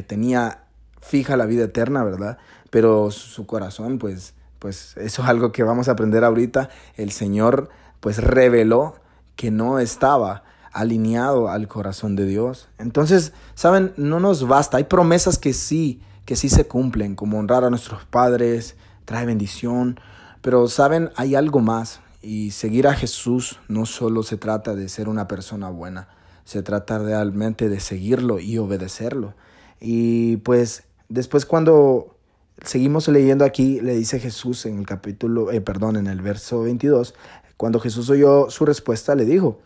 tenía 0.06 0.62
fija 1.00 1.37
la 1.37 1.46
vida 1.46 1.64
eterna, 1.64 2.04
¿verdad? 2.04 2.38
Pero 2.70 3.11
su 3.11 3.44
corazón, 3.46 3.99
pues, 3.99 4.35
pues 4.61 4.96
eso 4.99 5.23
es 5.23 5.28
algo 5.28 5.50
que 5.50 5.64
vamos 5.64 5.88
a 5.88 5.92
aprender 5.92 6.23
ahorita. 6.23 6.70
El 6.94 7.11
Señor, 7.11 7.68
pues, 7.99 8.18
reveló 8.18 8.94
que 9.35 9.50
no 9.50 9.80
estaba 9.80 10.44
alineado 10.70 11.49
al 11.49 11.66
corazón 11.66 12.14
de 12.14 12.26
Dios. 12.26 12.68
Entonces, 12.78 13.32
saben, 13.56 13.92
no 13.96 14.20
nos 14.20 14.46
basta. 14.46 14.76
Hay 14.76 14.85
promesas 14.85 15.38
que 15.38 15.52
sí, 15.52 16.02
que 16.25 16.37
sí 16.37 16.49
se 16.49 16.68
cumplen, 16.68 17.16
como 17.16 17.40
honrar 17.40 17.64
a 17.64 17.70
nuestros 17.70 18.04
padres, 18.04 18.76
trae 19.07 19.25
bendición, 19.25 19.99
pero 20.43 20.69
saben, 20.69 21.11
hay 21.17 21.35
algo 21.35 21.61
más 21.61 22.01
y 22.21 22.51
seguir 22.51 22.87
a 22.87 22.95
Jesús 22.95 23.59
no 23.69 23.87
solo 23.87 24.23
se 24.23 24.37
trata 24.37 24.75
de 24.75 24.89
ser 24.91 25.09
una 25.09 25.27
persona 25.27 25.71
buena, 25.71 26.09
se 26.45 26.63
trata 26.63 26.99
realmente 26.99 27.71
de 27.71 27.81
seguirlo 27.81 28.39
y 28.39 28.59
obedecerlo. 28.59 29.35
Y 29.81 30.39
pues 30.39 30.85
después 31.09 31.47
cuando 31.47 32.17
seguimos 32.63 33.09
leyendo 33.09 33.45
aquí, 33.45 33.81
le 33.81 33.95
dice 33.95 34.19
Jesús 34.19 34.67
en 34.67 34.79
el 34.79 34.87
capítulo, 34.87 35.51
eh, 35.53 35.61
perdón, 35.61 35.97
en 35.97 36.07
el 36.07 36.21
verso 36.21 36.63
22, 36.63 37.15
cuando 37.57 37.81
Jesús 37.81 38.11
oyó 38.11 38.51
su 38.51 38.67
respuesta, 38.67 39.15
le 39.15 39.25
dijo, 39.25 39.61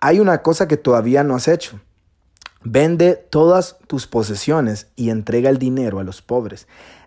hay 0.00 0.20
una 0.20 0.42
cosa 0.42 0.68
que 0.68 0.76
todavía 0.76 1.24
no 1.24 1.34
has 1.34 1.48
hecho. 1.48 1.80
Vende 2.62 3.14
todas 3.14 3.76
tus 3.86 4.06
posesiones 4.06 4.86
y 4.96 5.10
entrega 5.10 5.50
el 5.50 5.58
dinero 5.58 5.98
a 5.98 6.04
los 6.04 6.22
pobres 6.22 6.66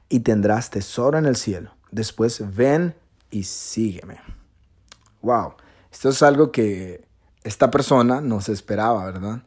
y 0.09 0.19
tendrás 0.19 0.69
tesoro 0.69 1.17
en 1.17 1.25
el 1.25 1.35
cielo. 1.35 1.76
Después 1.91 2.55
ven 2.55 2.95
y 3.31 3.43
sígueme. 3.43 4.19
Wow, 5.21 5.53
esto 5.91 6.09
es 6.09 6.21
algo 6.21 6.51
que 6.51 7.05
esta 7.43 7.71
persona 7.71 8.21
no 8.21 8.41
se 8.41 8.51
esperaba, 8.51 9.05
¿verdad? 9.05 9.43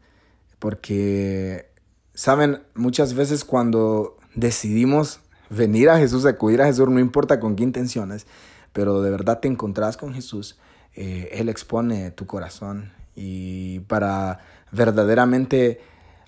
Porque, 0.59 1.71
saben, 2.15 2.63
muchas 2.75 3.15
veces 3.15 3.45
cuando 3.45 4.17
decidimos 4.35 5.21
venir 5.51 5.91
a 5.91 5.99
Jesús, 5.99 6.25
acudir 6.27 6.63
a 6.63 6.67
Jesús, 6.67 6.89
no 6.89 7.01
importa 7.01 7.41
con 7.41 7.57
qué 7.57 7.63
intenciones, 7.63 8.27
pero 8.73 9.03
de 9.03 9.11
verdad 9.11 9.41
te 9.41 9.49
encontrás 9.49 9.97
con 9.97 10.15
Jesús, 10.15 10.59
eh, 10.95 11.29
Él 11.33 11.49
expone 11.49 12.11
tu 12.11 12.27
corazón. 12.27 12.93
Y 13.15 13.81
para 13.81 14.41
verdaderamente, 14.71 15.81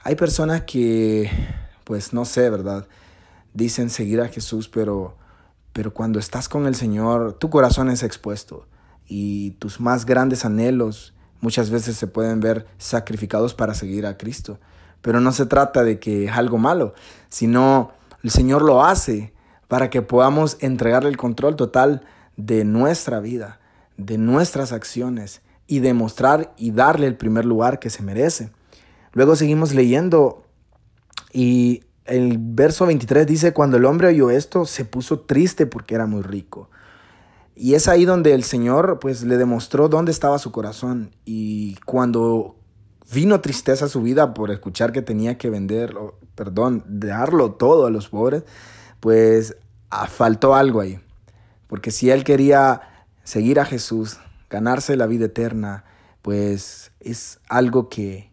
hay 0.02 0.16
personas 0.16 0.62
que, 0.62 1.31
pues 1.85 2.12
no 2.12 2.25
sé, 2.25 2.50
¿verdad? 2.50 2.87
Dicen 3.54 3.90
seguir 3.90 4.21
a 4.21 4.28
Jesús, 4.28 4.69
pero, 4.69 5.16
pero 5.72 5.94
cuando 5.94 6.18
estás 6.18 6.48
con 6.48 6.66
el 6.66 6.74
Señor, 6.74 7.34
tu 7.34 7.50
corazón 7.50 7.90
es 7.90 8.02
expuesto 8.02 8.66
y 9.06 9.52
tus 9.52 9.80
más 9.80 10.06
grandes 10.06 10.44
anhelos 10.44 11.14
muchas 11.40 11.70
veces 11.70 11.96
se 11.96 12.06
pueden 12.06 12.40
ver 12.40 12.66
sacrificados 12.78 13.54
para 13.54 13.74
seguir 13.74 14.06
a 14.06 14.16
Cristo. 14.16 14.58
Pero 15.00 15.20
no 15.20 15.32
se 15.32 15.46
trata 15.46 15.82
de 15.82 15.98
que 15.98 16.26
es 16.26 16.32
algo 16.32 16.58
malo, 16.58 16.94
sino 17.28 17.90
el 18.22 18.30
Señor 18.30 18.62
lo 18.62 18.84
hace 18.84 19.32
para 19.66 19.90
que 19.90 20.02
podamos 20.02 20.56
entregarle 20.60 21.08
el 21.08 21.16
control 21.16 21.56
total 21.56 22.02
de 22.36 22.64
nuestra 22.64 23.20
vida, 23.20 23.58
de 23.96 24.18
nuestras 24.18 24.72
acciones 24.72 25.42
y 25.66 25.80
demostrar 25.80 26.52
y 26.56 26.70
darle 26.70 27.06
el 27.06 27.16
primer 27.16 27.44
lugar 27.44 27.78
que 27.78 27.90
se 27.90 28.02
merece. 28.02 28.50
Luego 29.12 29.36
seguimos 29.36 29.74
leyendo 29.74 30.44
y 31.32 31.84
el 32.04 32.37
verso 32.38 32.87
23 32.87 33.26
dice, 33.26 33.52
cuando 33.52 33.76
el 33.76 33.85
hombre 33.85 34.09
oyó 34.09 34.30
esto, 34.30 34.64
se 34.66 34.85
puso 34.85 35.21
triste 35.21 35.66
porque 35.66 35.94
era 35.94 36.06
muy 36.06 36.23
rico. 36.23 36.68
Y 37.54 37.75
es 37.75 37.87
ahí 37.87 38.04
donde 38.04 38.35
el 38.35 38.44
Señor 38.44 38.99
pues 38.99 39.23
le 39.23 39.37
demostró 39.37 39.88
dónde 39.88 40.11
estaba 40.11 40.38
su 40.38 40.52
corazón. 40.52 41.14
Y 41.25 41.76
cuando 41.85 42.56
vino 43.12 43.40
tristeza 43.40 43.85
a 43.85 43.88
su 43.88 44.02
vida 44.02 44.35
por 44.35 44.50
escuchar 44.50 44.92
que 44.92 45.02
tenía 45.02 45.38
que 45.38 45.50
vender, 45.50 45.94
perdón, 46.35 46.82
darlo 46.87 47.52
todo 47.52 47.87
a 47.87 47.90
los 47.90 48.09
pobres, 48.09 48.44
pues 49.00 49.56
faltó 50.09 50.54
algo 50.54 50.80
ahí. 50.80 50.99
Porque 51.66 51.90
si 51.90 52.11
él 52.11 52.25
quería 52.25 52.80
seguir 53.23 53.61
a 53.61 53.64
Jesús, 53.64 54.18
ganarse 54.50 54.97
la 54.97 55.06
vida 55.06 55.26
eterna, 55.26 55.85
pues 56.23 56.92
es 57.00 57.40
algo 57.49 57.88
que, 57.88 58.30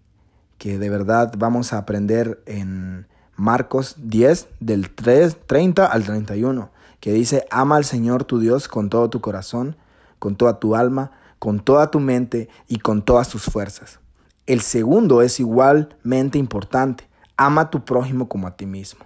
que 0.58 0.78
de 0.78 0.90
verdad 0.90 1.34
vamos 1.38 1.74
a 1.74 1.78
aprender 1.78 2.42
en 2.46 3.08
Marcos 3.39 3.96
10, 4.00 4.50
del 4.60 4.89
3, 4.89 5.38
30 5.48 5.86
al 5.86 6.03
31, 6.03 6.72
que 7.00 7.13
dice, 7.13 7.46
ama 7.50 7.77
al 7.77 7.86
Señor 7.86 8.25
tu 8.25 8.38
Dios 8.38 8.67
con 8.67 8.89
todo 8.89 9.10
tu 9.10 9.22
corazón, 9.22 9.77
con 10.19 10.36
toda 10.36 10.60
tu 10.60 10.75
alma, 10.75 11.12
con 11.39 11.62
toda 11.62 11.89
tu 11.89 12.01
mente 12.01 12.50
y 12.67 12.79
con 12.79 13.01
todas 13.01 13.29
tus 13.29 13.43
fuerzas. 13.43 14.01
El 14.46 14.60
segundo 14.60 15.22
es 15.22 15.39
igualmente 15.39 16.38
importante, 16.38 17.08
ama 17.38 17.62
a 17.62 17.69
tu 17.69 17.86
prójimo 17.86 18.27
como 18.27 18.46
a 18.46 18.58
ti 18.58 18.65
mismo. 18.65 19.05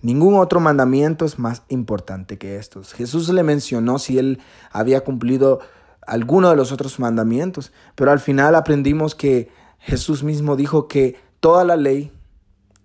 Ningún 0.00 0.36
otro 0.36 0.60
mandamiento 0.60 1.26
es 1.26 1.38
más 1.38 1.62
importante 1.68 2.38
que 2.38 2.56
estos. 2.56 2.94
Jesús 2.94 3.28
le 3.28 3.42
mencionó 3.42 3.98
si 3.98 4.18
él 4.18 4.40
había 4.72 5.04
cumplido 5.04 5.60
alguno 6.06 6.48
de 6.48 6.56
los 6.56 6.72
otros 6.72 6.98
mandamientos, 6.98 7.70
pero 7.96 8.12
al 8.12 8.20
final 8.20 8.54
aprendimos 8.54 9.14
que 9.14 9.50
Jesús 9.78 10.22
mismo 10.22 10.56
dijo 10.56 10.88
que 10.88 11.20
toda 11.40 11.66
la 11.66 11.76
ley 11.76 12.12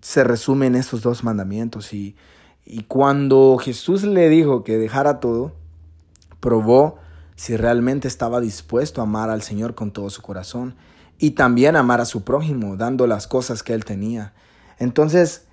se 0.04 0.22
resume 0.22 0.66
en 0.66 0.74
estos 0.74 1.00
dos 1.00 1.24
mandamientos 1.24 1.94
y, 1.94 2.14
y 2.66 2.82
cuando 2.82 3.56
Jesús 3.56 4.02
le 4.02 4.28
dijo 4.28 4.62
que 4.62 4.76
dejara 4.76 5.18
todo, 5.18 5.54
probó 6.40 6.98
si 7.36 7.56
realmente 7.56 8.06
estaba 8.06 8.42
dispuesto 8.42 9.00
a 9.00 9.04
amar 9.04 9.30
al 9.30 9.40
Señor 9.40 9.74
con 9.74 9.92
todo 9.92 10.10
su 10.10 10.20
corazón 10.20 10.74
y 11.18 11.30
también 11.30 11.74
amar 11.74 12.02
a 12.02 12.04
su 12.04 12.22
prójimo, 12.22 12.76
dando 12.76 13.06
las 13.06 13.26
cosas 13.26 13.62
que 13.62 13.72
él 13.72 13.86
tenía. 13.86 14.34
Entonces, 14.78 15.46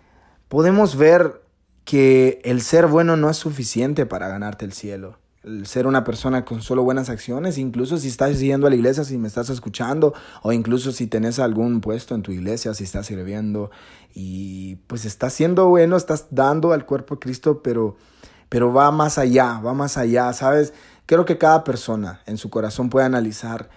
podemos 0.50 0.98
ver 0.98 1.42
que 1.86 2.42
el 2.44 2.62
ser 2.62 2.88
bueno 2.88 3.16
no 3.16 3.30
es 3.30 3.38
suficiente 3.38 4.06
para 4.06 4.28
ganarte 4.28 4.66
el 4.66 4.74
cielo 4.74 5.21
ser 5.64 5.88
una 5.88 6.04
persona 6.04 6.46
con 6.46 6.62
solo 6.62 6.84
buenas 6.84 7.10
acciones, 7.10 7.58
incluso 7.58 7.98
si 7.98 8.08
estás 8.08 8.40
yendo 8.40 8.68
a 8.68 8.70
la 8.70 8.76
iglesia, 8.76 9.04
si 9.04 9.18
me 9.18 9.28
estás 9.28 9.50
escuchando, 9.50 10.14
o 10.44 10.52
incluso 10.52 10.92
si 10.92 11.08
tenés 11.08 11.40
algún 11.40 11.82
puesto 11.82 12.14
en 12.14 12.22
tu 12.22 12.32
iglesia, 12.32 12.74
si 12.76 12.84
estás 12.84 13.08
sirviendo 13.08 13.72
y 14.14 14.76
pues 14.88 15.06
estás 15.06 15.34
siendo 15.34 15.68
bueno, 15.68 15.98
estás 15.98 16.28
dando 16.30 16.74
al 16.74 16.86
cuerpo 16.86 17.16
de 17.16 17.20
Cristo, 17.20 17.64
pero, 17.64 17.98
pero 18.50 18.72
va 18.72 18.92
más 18.92 19.18
allá, 19.18 19.60
va 19.60 19.74
más 19.74 19.98
allá, 19.98 20.32
¿sabes? 20.34 20.74
Creo 21.08 21.26
que 21.26 21.40
cada 21.40 21.64
persona 21.64 22.22
en 22.28 22.38
su 22.38 22.52
corazón 22.52 22.90
puede 22.90 23.08
analizar 23.08 23.70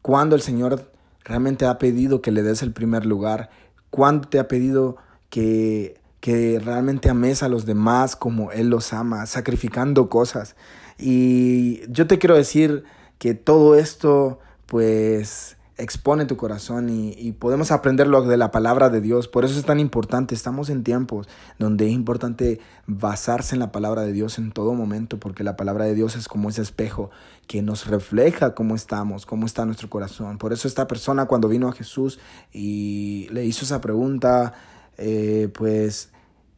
cuándo 0.00 0.36
el 0.36 0.42
Señor 0.42 0.90
realmente 1.22 1.66
ha 1.66 1.78
pedido 1.78 2.22
que 2.22 2.30
le 2.30 2.42
des 2.42 2.62
el 2.62 2.72
primer 2.72 3.04
lugar, 3.04 3.50
cuándo 3.90 4.26
te 4.26 4.38
ha 4.38 4.48
pedido 4.48 4.96
que, 5.28 6.00
que 6.20 6.58
realmente 6.64 7.10
ames 7.10 7.42
a 7.42 7.50
los 7.50 7.66
demás 7.66 8.16
como 8.16 8.52
Él 8.52 8.70
los 8.70 8.94
ama, 8.94 9.26
sacrificando 9.26 10.08
cosas. 10.08 10.56
Y 11.00 11.80
yo 11.90 12.06
te 12.06 12.18
quiero 12.18 12.36
decir 12.36 12.84
que 13.18 13.34
todo 13.34 13.74
esto 13.74 14.38
pues 14.66 15.56
expone 15.80 16.26
tu 16.26 16.36
corazón 16.36 16.90
y, 16.90 17.32
podemos 17.32 17.72
aprenderlo 17.72 18.22
de 18.22 18.36
la 18.36 18.50
palabra 18.50 18.90
de 18.90 19.00
Dios. 19.00 19.28
Por 19.28 19.44
eso 19.44 19.58
es 19.58 19.64
tan 19.64 19.80
importante. 19.80 20.34
Estamos 20.34 20.68
en 20.68 20.84
tiempos 20.84 21.26
donde 21.58 21.86
es 21.86 21.92
importante 21.92 22.60
basarse 22.86 23.54
en 23.54 23.60
la 23.60 23.72
palabra 23.72 24.02
de 24.02 24.12
Dios 24.12 24.38
en 24.38 24.52
todo 24.52 24.74
momento, 24.74 25.18
porque 25.18 25.42
la 25.42 25.56
palabra 25.56 25.86
de 25.86 25.94
Dios 25.94 26.16
es 26.16 26.28
como 26.28 26.50
ese 26.50 26.62
espejo 26.62 27.10
que 27.46 27.62
nos 27.62 27.86
refleja 27.86 28.54
cómo 28.54 28.74
estamos, 28.74 29.26
cómo 29.26 29.46
está 29.46 29.64
nuestro 29.64 29.88
corazón. 29.88 30.38
Por 30.38 30.52
eso 30.52 30.68
esta 30.68 30.86
persona 30.86 31.26
cuando 31.26 31.48
vino 31.48 31.68
a 31.68 31.72
Jesús 31.72 32.18
y 32.52 33.28
le 33.30 33.44
hizo 33.44 33.64
esa 33.64 33.80
pregunta, 33.80 34.52
eh, 34.98 35.48
pues 35.54 36.10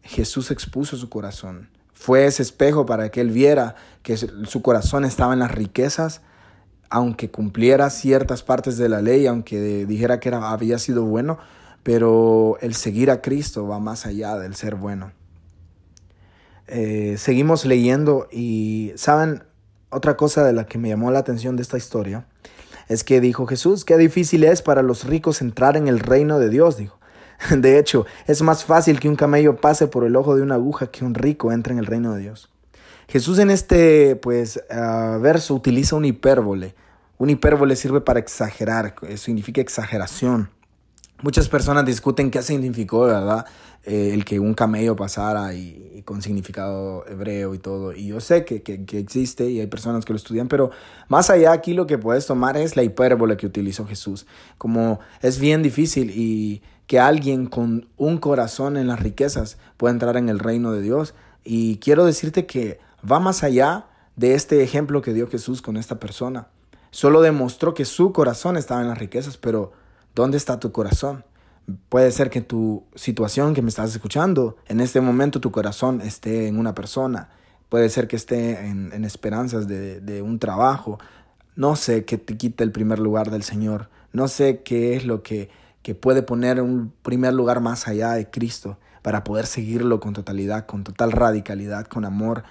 Jesús 0.02 0.50
expuso 0.50 0.96
su 0.96 1.08
corazón. 1.08 1.68
Fue 1.92 2.26
ese 2.26 2.42
espejo 2.42 2.86
para 2.86 3.10
que 3.10 3.20
él 3.20 3.30
viera 3.30 3.76
que 4.02 4.16
su 4.16 4.62
corazón 4.62 5.04
estaba 5.04 5.32
en 5.32 5.38
las 5.38 5.52
riquezas, 5.52 6.20
aunque 6.90 7.30
cumpliera 7.30 7.88
ciertas 7.90 8.42
partes 8.42 8.76
de 8.76 8.88
la 8.88 9.00
ley, 9.00 9.26
aunque 9.26 9.86
dijera 9.86 10.20
que 10.20 10.28
era, 10.28 10.50
había 10.50 10.78
sido 10.78 11.04
bueno, 11.04 11.38
pero 11.82 12.58
el 12.60 12.74
seguir 12.74 13.10
a 13.10 13.22
Cristo 13.22 13.66
va 13.66 13.78
más 13.78 14.06
allá 14.06 14.36
del 14.38 14.54
ser 14.54 14.74
bueno. 14.74 15.12
Eh, 16.66 17.16
seguimos 17.18 17.64
leyendo 17.64 18.28
y, 18.30 18.92
¿saben? 18.96 19.44
Otra 19.90 20.16
cosa 20.16 20.42
de 20.44 20.52
la 20.52 20.64
que 20.66 20.78
me 20.78 20.88
llamó 20.88 21.10
la 21.10 21.18
atención 21.18 21.56
de 21.56 21.62
esta 21.62 21.76
historia 21.76 22.26
es 22.88 23.04
que 23.04 23.20
dijo 23.20 23.46
Jesús, 23.46 23.84
qué 23.84 23.96
difícil 23.98 24.44
es 24.44 24.62
para 24.62 24.82
los 24.82 25.04
ricos 25.04 25.42
entrar 25.42 25.76
en 25.76 25.88
el 25.88 25.98
reino 25.98 26.38
de 26.38 26.48
Dios, 26.48 26.76
dijo. 26.76 26.98
De 27.56 27.78
hecho, 27.78 28.06
es 28.26 28.42
más 28.42 28.64
fácil 28.64 29.00
que 29.00 29.08
un 29.08 29.16
camello 29.16 29.56
pase 29.56 29.86
por 29.86 30.04
el 30.04 30.16
ojo 30.16 30.36
de 30.36 30.42
una 30.42 30.56
aguja 30.56 30.88
que 30.88 31.04
un 31.04 31.14
rico 31.14 31.52
entre 31.52 31.72
en 31.72 31.78
el 31.78 31.86
reino 31.86 32.14
de 32.14 32.20
Dios. 32.20 32.50
Jesús 33.08 33.38
en 33.38 33.50
este 33.50 34.16
pues, 34.16 34.62
ah, 34.70 35.18
verso 35.20 35.54
utiliza 35.54 35.96
un 35.96 36.04
hipérbole. 36.04 36.74
Un 37.18 37.30
hipérbole 37.30 37.76
sirve 37.76 38.00
para 38.00 38.18
exagerar, 38.18 38.94
significa 39.16 39.60
exageración. 39.60 40.50
Muchas 41.22 41.48
personas 41.48 41.84
discuten 41.84 42.30
qué 42.30 42.42
significó, 42.42 43.02
¿verdad? 43.02 43.46
Eh, 43.84 44.10
el 44.12 44.24
que 44.24 44.38
un 44.38 44.54
camello 44.54 44.94
pasara 44.96 45.54
y, 45.54 46.02
con 46.04 46.20
significado 46.20 47.06
hebreo 47.06 47.54
y 47.54 47.58
todo. 47.58 47.92
Y 47.92 48.08
yo 48.08 48.20
sé 48.20 48.44
que, 48.44 48.62
que, 48.62 48.84
que, 48.84 48.98
existe 48.98 49.48
y 49.48 49.60
hay 49.60 49.68
personas 49.68 50.04
que 50.04 50.12
lo 50.12 50.16
estudian, 50.16 50.48
pero 50.48 50.70
más 51.08 51.30
allá 51.30 51.52
aquí 51.52 51.74
lo 51.74 51.86
que 51.86 51.96
puedes 51.96 52.26
tomar 52.26 52.56
es 52.56 52.76
la 52.76 52.82
hipérbole 52.82 53.36
que 53.36 53.46
utilizó 53.46 53.86
Jesús. 53.86 54.26
Como 54.58 54.98
es 55.20 55.38
bien 55.38 55.62
difícil 55.62 56.10
y 56.14 56.62
que 56.86 56.98
alguien 56.98 57.46
con 57.46 57.88
un 57.96 58.18
corazón 58.18 58.76
en 58.76 58.88
las 58.88 59.00
riquezas 59.00 59.58
pueda 59.76 59.92
entrar 59.92 60.16
en 60.16 60.28
el 60.28 60.40
reino 60.40 60.72
de 60.72 60.82
Dios. 60.82 61.14
Y 61.44 61.76
quiero 61.76 62.04
decirte 62.04 62.46
que 62.46 62.80
va 63.10 63.20
más 63.20 63.44
allá 63.44 63.86
de 64.16 64.34
este 64.34 64.62
ejemplo 64.62 65.02
que 65.02 65.14
dio 65.14 65.28
Jesús 65.28 65.62
con 65.62 65.76
esta 65.76 65.98
persona. 65.98 66.48
Solo 66.90 67.22
demostró 67.22 67.74
que 67.74 67.84
su 67.84 68.12
corazón 68.12 68.56
estaba 68.56 68.82
en 68.82 68.88
las 68.88 68.98
riquezas, 68.98 69.38
pero 69.38 69.72
¿dónde 70.14 70.36
está 70.36 70.60
tu 70.60 70.72
corazón? 70.72 71.24
Puede 71.88 72.10
ser 72.10 72.30
que 72.30 72.40
tu 72.40 72.84
situación 72.94 73.54
que 73.54 73.62
me 73.62 73.68
estás 73.68 73.92
escuchando, 73.92 74.56
en 74.66 74.80
este 74.80 75.00
momento 75.00 75.40
tu 75.40 75.52
corazón 75.52 76.00
esté 76.00 76.48
en 76.48 76.58
una 76.58 76.74
persona, 76.74 77.30
puede 77.68 77.88
ser 77.88 78.08
que 78.08 78.16
esté 78.16 78.66
en, 78.66 79.04
esperanzas 79.04 79.68
de, 79.68 80.00
de 80.00 80.22
un 80.22 80.38
trabajo. 80.38 80.98
No 81.54 81.76
sé 81.76 82.04
qué 82.04 82.18
te 82.18 82.36
quita 82.36 82.64
el 82.64 82.72
primer 82.72 82.98
lugar 82.98 83.30
del 83.30 83.42
Señor, 83.42 83.90
no 84.12 84.28
sé 84.28 84.62
qué 84.62 84.96
es 84.96 85.04
lo 85.04 85.22
que 85.22 85.50
que 85.82 85.94
puede 85.94 86.22
poner 86.22 86.60
un 86.60 86.92
primer 87.02 87.34
lugar 87.34 87.60
más 87.60 87.88
allá 87.88 88.12
de 88.12 88.30
Cristo 88.30 88.78
para 89.02 89.24
poder 89.24 89.46
seguirlo 89.46 90.00
con 90.00 90.12
totalidad, 90.12 90.66
con 90.66 90.84
total 90.84 91.12
radicalidad, 91.12 91.86
con 91.86 92.04
amor. 92.04 92.44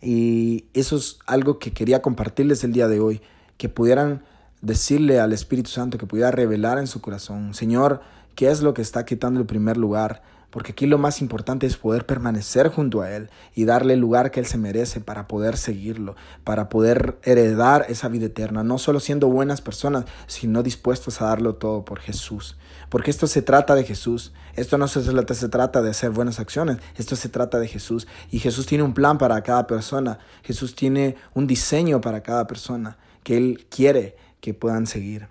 Y 0.00 0.66
eso 0.72 0.96
es 0.96 1.18
algo 1.26 1.58
que 1.58 1.72
quería 1.72 2.00
compartirles 2.00 2.62
el 2.62 2.72
día 2.72 2.86
de 2.86 3.00
hoy, 3.00 3.20
que 3.56 3.68
pudieran 3.68 4.22
decirle 4.62 5.20
al 5.20 5.32
Espíritu 5.32 5.70
Santo, 5.70 5.98
que 5.98 6.06
pudiera 6.06 6.30
revelar 6.30 6.78
en 6.78 6.86
su 6.86 7.00
corazón, 7.00 7.54
Señor, 7.54 8.00
¿qué 8.34 8.50
es 8.50 8.62
lo 8.62 8.74
que 8.74 8.82
está 8.82 9.04
quitando 9.04 9.40
el 9.40 9.46
primer 9.46 9.76
lugar? 9.76 10.22
porque 10.56 10.72
aquí 10.72 10.86
lo 10.86 10.96
más 10.96 11.20
importante 11.20 11.66
es 11.66 11.76
poder 11.76 12.06
permanecer 12.06 12.68
junto 12.68 13.02
a 13.02 13.10
Él 13.10 13.28
y 13.54 13.66
darle 13.66 13.92
el 13.92 14.00
lugar 14.00 14.30
que 14.30 14.40
Él 14.40 14.46
se 14.46 14.56
merece 14.56 15.02
para 15.02 15.28
poder 15.28 15.58
seguirlo, 15.58 16.16
para 16.44 16.70
poder 16.70 17.18
heredar 17.24 17.84
esa 17.90 18.08
vida 18.08 18.24
eterna, 18.24 18.62
no 18.62 18.78
solo 18.78 18.98
siendo 18.98 19.28
buenas 19.28 19.60
personas, 19.60 20.06
sino 20.26 20.62
dispuestos 20.62 21.20
a 21.20 21.26
darlo 21.26 21.56
todo 21.56 21.84
por 21.84 22.00
Jesús. 22.00 22.56
Porque 22.88 23.10
esto 23.10 23.26
se 23.26 23.42
trata 23.42 23.74
de 23.74 23.84
Jesús, 23.84 24.32
esto 24.54 24.78
no 24.78 24.88
se, 24.88 25.02
se 25.02 25.48
trata 25.50 25.82
de 25.82 25.90
hacer 25.90 26.08
buenas 26.10 26.40
acciones, 26.40 26.78
esto 26.96 27.16
se 27.16 27.28
trata 27.28 27.58
de 27.58 27.68
Jesús. 27.68 28.06
Y 28.30 28.38
Jesús 28.38 28.64
tiene 28.64 28.84
un 28.84 28.94
plan 28.94 29.18
para 29.18 29.42
cada 29.42 29.66
persona, 29.66 30.20
Jesús 30.42 30.74
tiene 30.74 31.16
un 31.34 31.46
diseño 31.46 32.00
para 32.00 32.22
cada 32.22 32.46
persona 32.46 32.96
que 33.24 33.36
Él 33.36 33.66
quiere 33.68 34.16
que 34.46 34.54
puedan 34.54 34.86
seguir. 34.86 35.28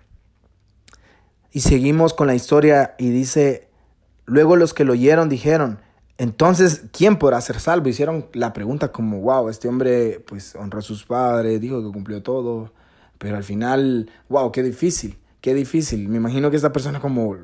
Y 1.50 1.60
seguimos 1.60 2.12
con 2.12 2.26
la 2.26 2.34
historia 2.34 2.94
y 2.98 3.08
dice 3.08 3.66
Luego 4.26 4.56
los 4.56 4.74
que 4.74 4.84
lo 4.84 4.92
oyeron 4.92 5.28
dijeron, 5.28 5.78
entonces, 6.18 6.82
¿quién 6.92 7.16
podrá 7.16 7.40
ser 7.40 7.60
salvo? 7.60 7.88
Hicieron 7.88 8.26
la 8.32 8.52
pregunta 8.52 8.90
como, 8.90 9.20
wow, 9.20 9.48
este 9.48 9.68
hombre 9.68 10.20
pues 10.26 10.56
honró 10.56 10.80
a 10.80 10.82
sus 10.82 11.04
padres, 11.04 11.60
dijo 11.60 11.82
que 11.82 11.92
cumplió 11.92 12.22
todo, 12.22 12.72
pero 13.18 13.36
al 13.36 13.44
final, 13.44 14.10
wow, 14.28 14.50
qué 14.50 14.64
difícil, 14.64 15.16
qué 15.40 15.54
difícil. 15.54 16.08
Me 16.08 16.16
imagino 16.16 16.50
que 16.50 16.56
esta 16.56 16.72
persona 16.72 16.98
como, 16.98 17.36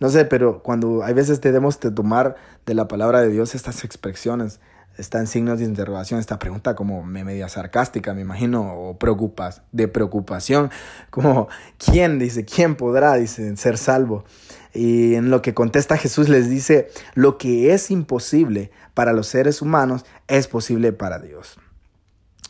no 0.00 0.08
sé, 0.08 0.24
pero 0.24 0.62
cuando 0.62 1.04
hay 1.04 1.12
veces 1.12 1.42
debemos 1.42 1.78
de 1.80 1.90
tomar 1.90 2.36
de 2.64 2.74
la 2.74 2.88
palabra 2.88 3.20
de 3.20 3.28
Dios 3.28 3.54
estas 3.54 3.84
expresiones, 3.84 4.60
está 4.96 5.18
en 5.18 5.26
signos 5.26 5.58
de 5.58 5.64
interrogación 5.64 6.20
esta 6.20 6.38
pregunta 6.38 6.74
como 6.74 7.02
media 7.02 7.48
sarcástica, 7.48 8.14
me 8.14 8.22
imagino, 8.22 8.74
o 8.74 8.98
preocupas, 8.98 9.62
de 9.72 9.88
preocupación, 9.88 10.70
como 11.10 11.48
¿quién? 11.78 12.18
Dice, 12.18 12.44
¿quién 12.44 12.76
podrá? 12.76 13.14
Dice, 13.14 13.56
ser 13.56 13.78
salvo. 13.78 14.24
Y 14.72 15.14
en 15.14 15.30
lo 15.30 15.40
que 15.42 15.54
contesta 15.54 15.96
Jesús 15.96 16.28
les 16.28 16.50
dice, 16.50 16.90
lo 17.14 17.38
que 17.38 17.72
es 17.72 17.90
imposible 17.90 18.70
para 18.94 19.12
los 19.12 19.26
seres 19.26 19.62
humanos 19.62 20.04
es 20.28 20.48
posible 20.48 20.92
para 20.92 21.18
Dios. 21.18 21.58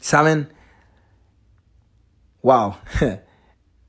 ¿Saben? 0.00 0.53
Wow. 2.43 2.76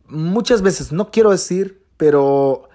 Muchas 0.08 0.62
veces, 0.62 0.92
no 0.92 1.12
quiero 1.12 1.32
decir, 1.32 1.84
pero 1.98 2.70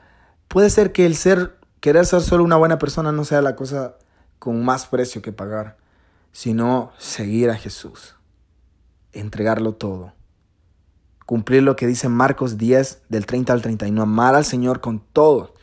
puede 0.48 0.68
ser 0.70 0.92
que 0.92 1.06
el 1.06 1.16
ser, 1.16 1.58
querer 1.80 2.06
ser 2.06 2.20
solo 2.22 2.44
una 2.44 2.56
buena 2.56 2.78
persona 2.78 3.12
no 3.12 3.24
sea 3.24 3.40
la 3.40 3.56
cosa 3.56 3.96
con 4.42 4.64
más 4.64 4.86
precio 4.86 5.22
que 5.22 5.30
pagar, 5.30 5.76
sino 6.32 6.90
seguir 6.98 7.48
a 7.50 7.54
Jesús, 7.54 8.16
entregarlo 9.12 9.74
todo, 9.74 10.14
cumplir 11.26 11.62
lo 11.62 11.76
que 11.76 11.86
dice 11.86 12.08
Marcos 12.08 12.58
10 12.58 13.02
del 13.08 13.24
30 13.24 13.52
al 13.52 13.62
31, 13.62 14.02
amar 14.02 14.34
al 14.34 14.44
Señor 14.44 14.80
con 14.80 14.98
todo 14.98 15.54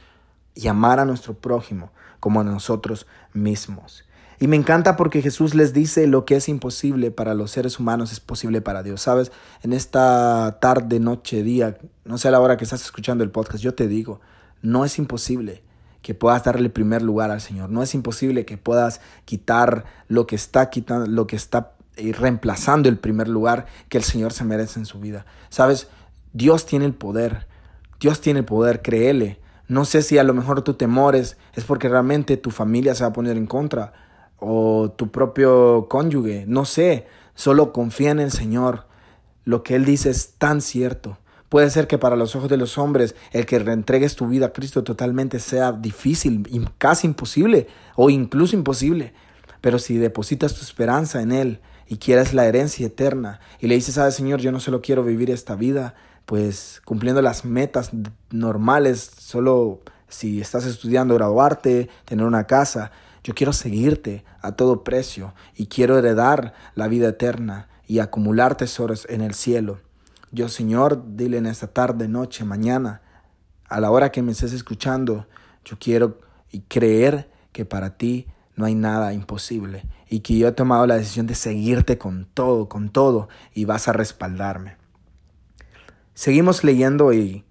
y 0.55 0.69
amar 0.69 1.01
a 1.01 1.03
nuestro 1.03 1.33
prójimo 1.33 1.91
como 2.21 2.39
a 2.39 2.45
nosotros 2.45 3.05
mismos. 3.33 4.05
Y 4.39 4.47
me 4.47 4.55
encanta 4.55 4.95
porque 4.95 5.21
Jesús 5.21 5.55
les 5.55 5.73
dice 5.73 6.07
lo 6.07 6.23
que 6.23 6.37
es 6.37 6.47
imposible 6.47 7.11
para 7.11 7.33
los 7.33 7.51
seres 7.51 7.79
humanos 7.79 8.13
es 8.13 8.21
posible 8.21 8.61
para 8.61 8.81
Dios. 8.81 9.01
Sabes, 9.01 9.33
en 9.61 9.73
esta 9.73 10.59
tarde, 10.61 11.01
noche, 11.01 11.43
día, 11.43 11.77
no 12.05 12.17
sé 12.17 12.31
la 12.31 12.39
hora 12.39 12.55
que 12.55 12.63
estás 12.63 12.81
escuchando 12.81 13.25
el 13.25 13.31
podcast, 13.31 13.61
yo 13.61 13.75
te 13.75 13.89
digo, 13.89 14.21
no 14.61 14.85
es 14.85 14.97
imposible 14.99 15.63
que 16.01 16.13
puedas 16.13 16.43
darle 16.43 16.63
el 16.67 16.71
primer 16.71 17.01
lugar 17.01 17.31
al 17.31 17.41
Señor. 17.41 17.69
No 17.69 17.83
es 17.83 17.93
imposible 17.93 18.45
que 18.45 18.57
puedas 18.57 19.01
quitar 19.25 19.85
lo 20.07 20.27
que 20.27 20.35
está 20.35 20.69
quitando, 20.69 21.07
lo 21.07 21.27
que 21.27 21.35
está 21.35 21.73
eh, 21.97 22.13
reemplazando 22.13 22.89
el 22.89 22.97
primer 22.97 23.27
lugar 23.27 23.65
que 23.89 23.97
el 23.97 24.03
Señor 24.03 24.33
se 24.33 24.45
merece 24.45 24.79
en 24.79 24.85
su 24.85 24.99
vida. 24.99 25.25
Sabes, 25.49 25.87
Dios 26.33 26.65
tiene 26.65 26.85
el 26.85 26.93
poder. 26.93 27.47
Dios 27.99 28.21
tiene 28.21 28.39
el 28.39 28.45
poder, 28.45 28.81
créele. 28.81 29.39
No 29.67 29.85
sé 29.85 30.01
si 30.01 30.17
a 30.17 30.23
lo 30.23 30.33
mejor 30.33 30.61
tú 30.61 30.73
temores 30.73 31.37
es 31.53 31.63
porque 31.63 31.89
realmente 31.89 32.37
tu 32.37 32.51
familia 32.51 32.95
se 32.95 33.03
va 33.03 33.09
a 33.09 33.13
poner 33.13 33.37
en 33.37 33.45
contra 33.45 33.93
o 34.39 34.91
tu 34.91 35.11
propio 35.11 35.87
cónyuge, 35.89 36.45
no 36.47 36.65
sé, 36.65 37.07
solo 37.35 37.73
confía 37.73 38.11
en 38.11 38.19
el 38.19 38.31
Señor. 38.31 38.87
Lo 39.43 39.63
que 39.63 39.75
Él 39.75 39.85
dice 39.85 40.09
es 40.09 40.33
tan 40.37 40.61
cierto. 40.61 41.17
Puede 41.49 41.71
ser 41.71 41.87
que 41.87 41.97
para 41.97 42.15
los 42.15 42.35
ojos 42.35 42.49
de 42.49 42.57
los 42.57 42.77
hombres 42.77 43.15
el 43.31 43.47
que 43.47 43.57
reentregues 43.57 44.15
tu 44.15 44.27
vida 44.27 44.47
a 44.47 44.53
Cristo 44.53 44.83
totalmente 44.83 45.39
sea 45.39 45.71
difícil, 45.71 46.47
casi 46.77 47.07
imposible 47.07 47.67
o 47.95 48.11
incluso 48.11 48.55
imposible. 48.55 49.13
Pero 49.59 49.79
si 49.79 49.97
depositas 49.97 50.53
tu 50.53 50.61
esperanza 50.61 51.21
en 51.21 51.31
Él 51.31 51.59
y 51.87 51.97
quieres 51.97 52.35
la 52.35 52.45
herencia 52.45 52.85
eterna 52.85 53.39
y 53.59 53.67
le 53.67 53.75
dices, 53.75 53.95
sabes 53.95 54.13
Señor, 54.13 54.39
yo 54.39 54.51
no 54.51 54.59
solo 54.59 54.81
quiero 54.81 55.03
vivir 55.03 55.31
esta 55.31 55.55
vida, 55.55 55.95
pues 56.27 56.81
cumpliendo 56.85 57.23
las 57.23 57.43
metas 57.45 57.89
normales, 58.29 59.11
solo 59.17 59.81
si 60.07 60.41
estás 60.41 60.65
estudiando 60.65 61.15
graduarte, 61.15 61.89
tener 62.05 62.25
una 62.25 62.45
casa, 62.45 62.91
yo 63.23 63.33
quiero 63.33 63.53
seguirte 63.53 64.23
a 64.41 64.51
todo 64.51 64.83
precio 64.83 65.33
y 65.55 65.65
quiero 65.65 65.97
heredar 65.97 66.53
la 66.75 66.87
vida 66.87 67.09
eterna 67.09 67.67
y 67.87 67.99
acumular 67.99 68.55
tesoros 68.55 69.07
en 69.09 69.21
el 69.21 69.33
cielo. 69.33 69.79
Yo, 70.31 70.47
Señor, 70.47 71.03
dile 71.15 71.37
en 71.37 71.47
esta 71.47 71.67
tarde, 71.67 72.07
noche, 72.07 72.45
mañana, 72.45 73.01
a 73.67 73.79
la 73.79 73.89
hora 73.89 74.11
que 74.11 74.21
me 74.21 74.31
estés 74.31 74.53
escuchando, 74.53 75.27
yo 75.65 75.77
quiero 75.79 76.19
creer 76.67 77.29
que 77.51 77.65
para 77.65 77.97
ti 77.97 78.27
no 78.55 78.65
hay 78.65 78.75
nada 78.75 79.13
imposible 79.13 79.85
y 80.07 80.19
que 80.19 80.37
yo 80.37 80.47
he 80.47 80.51
tomado 80.51 80.85
la 80.85 80.97
decisión 80.97 81.27
de 81.27 81.35
seguirte 81.35 81.97
con 81.97 82.25
todo, 82.25 82.69
con 82.69 82.89
todo 82.89 83.29
y 83.53 83.65
vas 83.65 83.87
a 83.87 83.93
respaldarme. 83.93 84.77
Seguimos 86.13 86.63
leyendo 86.63 87.13
y 87.13 87.43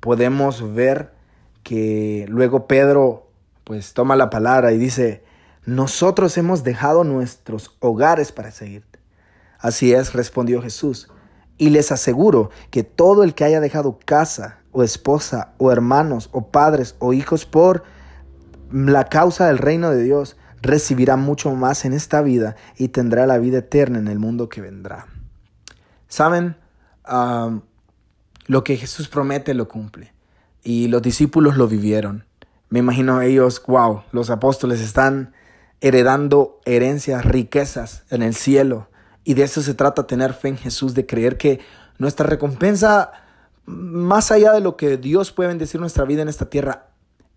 podemos 0.00 0.74
ver 0.74 1.12
que 1.62 2.26
luego 2.28 2.66
Pedro 2.66 3.30
pues 3.64 3.92
toma 3.94 4.16
la 4.16 4.30
palabra 4.30 4.72
y 4.72 4.78
dice, 4.78 5.24
nosotros 5.64 6.38
hemos 6.38 6.64
dejado 6.64 7.04
nuestros 7.04 7.76
hogares 7.80 8.32
para 8.32 8.50
seguirte. 8.50 9.00
Así 9.58 9.92
es, 9.92 10.12
respondió 10.12 10.62
Jesús. 10.62 11.08
Y 11.58 11.70
les 11.70 11.92
aseguro 11.92 12.50
que 12.70 12.82
todo 12.82 13.24
el 13.24 13.34
que 13.34 13.44
haya 13.44 13.60
dejado 13.60 13.98
casa 14.04 14.58
o 14.72 14.82
esposa 14.82 15.54
o 15.58 15.72
hermanos 15.72 16.28
o 16.32 16.48
padres 16.48 16.96
o 16.98 17.12
hijos 17.12 17.46
por 17.46 17.82
la 18.70 19.04
causa 19.04 19.46
del 19.46 19.58
reino 19.58 19.90
de 19.90 20.02
Dios 20.02 20.36
recibirá 20.60 21.16
mucho 21.16 21.54
más 21.54 21.84
en 21.84 21.92
esta 21.92 22.20
vida 22.20 22.56
y 22.76 22.88
tendrá 22.88 23.26
la 23.26 23.38
vida 23.38 23.58
eterna 23.58 23.98
en 23.98 24.08
el 24.08 24.18
mundo 24.18 24.48
que 24.48 24.60
vendrá. 24.60 25.06
¿Saben? 26.08 26.56
lo 28.48 28.64
que 28.64 28.76
Jesús 28.76 29.06
promete 29.08 29.54
lo 29.54 29.68
cumple. 29.68 30.12
Y 30.62 30.88
los 30.88 31.02
discípulos 31.02 31.56
lo 31.56 31.68
vivieron. 31.68 32.24
Me 32.68 32.80
imagino 32.80 33.22
ellos, 33.22 33.62
wow, 33.66 34.02
los 34.10 34.28
apóstoles 34.30 34.80
están 34.80 35.32
heredando 35.80 36.60
herencias, 36.64 37.24
riquezas 37.24 38.02
en 38.10 38.22
el 38.22 38.34
cielo 38.34 38.88
y 39.26 39.34
de 39.34 39.42
eso 39.42 39.60
se 39.60 39.74
trata 39.74 40.06
tener 40.06 40.34
fe 40.34 40.46
en 40.46 40.56
Jesús, 40.56 40.94
de 40.94 41.04
creer 41.04 41.36
que 41.36 41.58
nuestra 41.98 42.24
recompensa, 42.24 43.10
más 43.64 44.30
allá 44.30 44.52
de 44.52 44.60
lo 44.60 44.76
que 44.76 44.98
Dios 44.98 45.32
puede 45.32 45.48
bendecir 45.48 45.80
nuestra 45.80 46.04
vida 46.04 46.22
en 46.22 46.28
esta 46.28 46.48
tierra, 46.48 46.90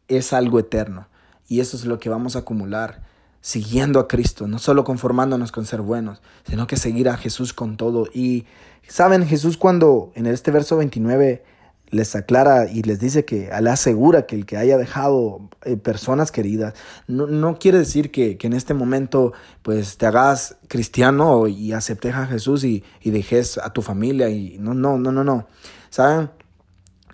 es 0.08 0.32
algo 0.32 0.60
eterno. 0.60 1.08
Y 1.47 1.62
eso 1.62 1.75
es 1.75 1.86
lo 1.86 1.97
que 1.97 2.10
vamos 2.10 2.36
a 2.36 2.39
acumular 2.39 3.02
siguiendo 3.41 3.99
a 3.99 4.08
Cristo, 4.08 4.47
no 4.47 4.60
solo 4.60 4.84
conformándonos 4.84 5.52
con 5.52 5.65
ser 5.65 5.82
buenos, 5.82 6.21
sino 6.47 6.67
que 6.67 6.78
seguir 6.78 7.10
a 7.10 7.17
Jesús 7.17 7.54
con 7.54 7.75
todo. 7.75 8.06
Y 8.13 8.45
saben, 8.88 9.25
Jesús 9.25 9.58
cuando 9.58 10.12
en 10.13 10.28
este 10.28 10.52
verso 10.52 10.78
29 10.78 11.43
les 11.91 12.15
aclara 12.15 12.69
y 12.71 12.84
les 12.84 12.99
dice 12.99 13.25
que 13.25 13.49
le 13.62 13.69
asegura 13.69 14.25
que 14.25 14.36
el 14.36 14.45
que 14.45 14.58
haya 14.58 14.78
dejado 14.78 15.49
eh, 15.63 15.78
personas 15.78 16.32
queridas, 16.32 16.73
no, 17.08 17.28
no 17.28 17.58
quiere 17.58 17.80
decir 17.80 18.12
que, 18.12 18.38
que, 18.38 18.47
en 18.47 18.54
este 18.54 18.73
momento 18.73 19.34
pues 19.62 19.97
te 19.97 20.06
hagas 20.06 20.58
cristiano 20.67 21.47
y 21.47 21.73
aceptes 21.73 22.15
a 22.15 22.28
Jesús 22.28 22.63
y, 22.63 22.84
y 23.02 23.12
dejes 23.12 23.58
a 23.58 23.73
tu 23.73 23.82
familia 23.82 24.30
y 24.30 24.58
no, 24.60 24.73
no, 24.73 24.97
no, 24.97 25.12
no, 25.12 25.23
no. 25.23 25.47
¿Saben? 25.89 26.30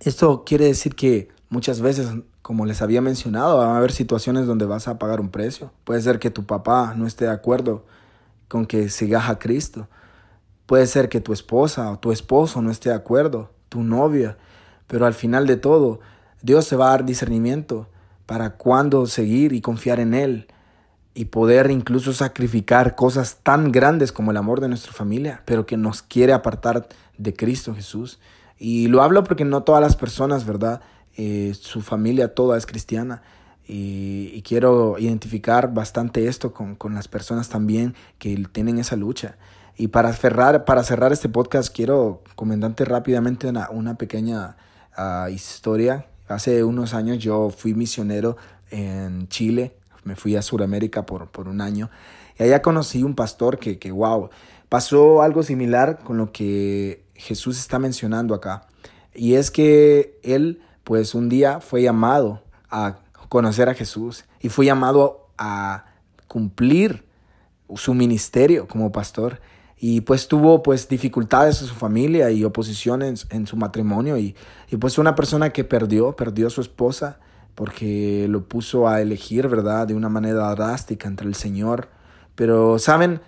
Esto 0.02 0.44
quiere 0.46 0.66
decir 0.66 0.96
que 0.96 1.30
muchas 1.50 1.82
veces, 1.82 2.10
como 2.42 2.66
les 2.66 2.82
había 2.82 3.02
mencionado, 3.02 3.58
va 3.58 3.74
a 3.74 3.78
haber 3.78 3.92
situaciones 3.92 4.46
donde 4.46 4.66
vas 4.66 4.88
a 4.88 5.00
pagar 5.00 5.20
un 5.20 5.30
precio. 5.30 5.72
Puede 5.84 6.02
ser 6.02 6.20
que 6.20 6.30
tu 6.30 6.46
papá 6.46 6.94
no 6.96 7.08
esté 7.08 7.26
de 7.26 7.32
acuerdo 7.32 7.86
con 8.48 8.66
que 8.66 8.90
sigas 8.90 9.30
a 9.30 9.40
Cristo. 9.40 9.88
Puede 10.66 10.88
ser 10.88 11.10
que 11.10 11.22
tu 11.22 11.34
esposa 11.34 11.92
o 11.92 12.00
tu 12.00 12.12
esposo 12.12 12.62
no 12.62 12.72
esté 12.72 12.90
de 12.90 12.96
acuerdo, 12.96 13.52
tu 13.70 13.84
novia. 13.84 14.38
Pero 14.88 15.06
al 15.06 15.14
final 15.14 15.48
de 15.48 15.58
todo, 15.58 16.00
Dios 16.42 16.66
se 16.66 16.76
va 16.76 16.88
a 16.88 16.92
dar 16.92 17.06
discernimiento 17.06 17.88
para 18.26 18.52
cuándo 18.52 19.06
seguir 19.08 19.54
y 19.54 19.62
confiar 19.62 20.00
en 20.00 20.14
Él 20.14 20.48
y 21.14 21.26
poder 21.26 21.72
incluso 21.72 22.14
sacrificar 22.14 22.96
cosas 22.96 23.38
tan 23.44 23.72
grandes 23.72 24.12
como 24.12 24.32
el 24.32 24.38
amor 24.38 24.60
de 24.60 24.68
nuestra 24.68 24.92
familia, 24.92 25.42
pero 25.46 25.66
que 25.66 25.78
nos 25.78 26.02
quiere 26.02 26.34
apartar 26.34 26.88
de 27.18 27.34
Cristo 27.34 27.74
Jesús. 27.74 28.20
Y 28.58 28.88
lo 28.88 29.02
hablo 29.02 29.24
porque 29.24 29.46
no 29.46 29.64
todas 29.64 29.82
las 29.82 29.96
personas, 29.96 30.46
¿verdad? 30.46 30.82
eh, 31.18 31.54
su 31.60 31.82
familia 31.82 32.34
toda 32.34 32.58
es 32.58 32.66
cristiana. 32.66 33.22
Y, 33.68 34.44
quiero 34.44 35.00
identificar 35.00 35.74
bastante 35.74 36.28
esto 36.28 36.54
con, 36.54 36.76
con, 36.76 36.94
las 36.94 37.08
personas 37.08 37.50
también 37.50 37.96
que 38.20 38.36
tienen 38.52 38.78
esa 38.78 38.96
lucha. 38.96 39.38
Y 39.76 39.88
para 39.88 40.14
cerrar, 40.14 40.66
para 40.66 40.84
cerrar 40.84 41.12
este 41.12 41.30
podcast, 41.30 41.76
quiero 41.76 42.22
comentarte 42.36 42.86
rápidamente 42.86 43.48
una, 43.48 43.70
una 43.72 43.96
pequeña 43.96 44.56
uh, 44.98 45.30
historia. 45.30 46.08
Hace 46.28 46.64
unos 46.64 46.94
años 46.94 47.20
yo 47.20 47.50
fui 47.50 47.74
misionero 47.74 48.38
en 48.72 49.28
Chile, 49.28 49.76
me 50.04 50.16
fui 50.16 50.36
a 50.36 50.42
Sudamérica 50.42 51.06
por, 51.06 51.30
por 51.30 51.48
un 51.48 51.62
año, 51.62 51.90
y 52.38 52.44
allá 52.44 52.62
conocí 52.62 53.04
un 53.04 53.16
pastor 53.16 53.60
que, 53.60 53.80
que, 53.80 53.92
wow, 53.92 54.30
pasó 54.70 55.22
algo 55.22 55.44
similar 55.44 56.00
con 56.00 56.18
lo 56.18 56.32
que 56.32 57.06
Jesús 57.16 57.60
está 57.60 57.80
mencionando 57.80 58.34
acá. 58.34 58.68
Y 59.14 59.36
es 59.36 59.52
que 59.52 60.20
él, 60.24 60.62
pues 60.84 61.16
un 61.16 61.30
día 61.30 61.62
fue 61.62 61.82
llamado 61.82 62.42
a 62.70 62.98
conocer 63.30 63.70
a 63.70 63.74
Jesús 63.74 64.26
y 64.42 64.50
fue 64.50 64.66
llamado 64.66 65.30
a 65.38 65.86
cumplir 66.28 67.06
su 67.76 67.94
ministerio 67.94 68.68
como 68.68 68.92
pastor 68.92 69.40
y 69.88 70.02
pues 70.02 70.28
tuvo 70.28 70.64
pues 70.64 70.90
dificultades 70.90 71.62
en 71.62 71.68
su 71.68 71.76
familia 71.76 72.32
y 72.32 72.44
oposiciones 72.44 73.28
en, 73.30 73.46
su 73.46 73.56
matrimonio 73.56 74.18
y, 74.18 74.36
y, 74.72 74.78
pues 74.78 74.98
una 74.98 75.14
persona 75.14 75.52
que 75.52 75.64
perdió, 75.64 76.16
perdió 76.16 76.48
a 76.48 76.50
su 76.50 76.62
esposa 76.62 77.20
porque 77.54 78.26
lo 78.28 78.46
puso 78.46 78.88
a 78.88 79.00
elegir, 79.00 79.48
¿verdad? 79.48 79.86
De 79.86 79.94
una 79.94 80.10
manera 80.10 80.50
drástica 80.56 81.08
entre 81.08 81.28
el 81.28 81.36
Señor. 81.36 81.90
Pero, 82.34 82.80
¿saben? 82.80 83.22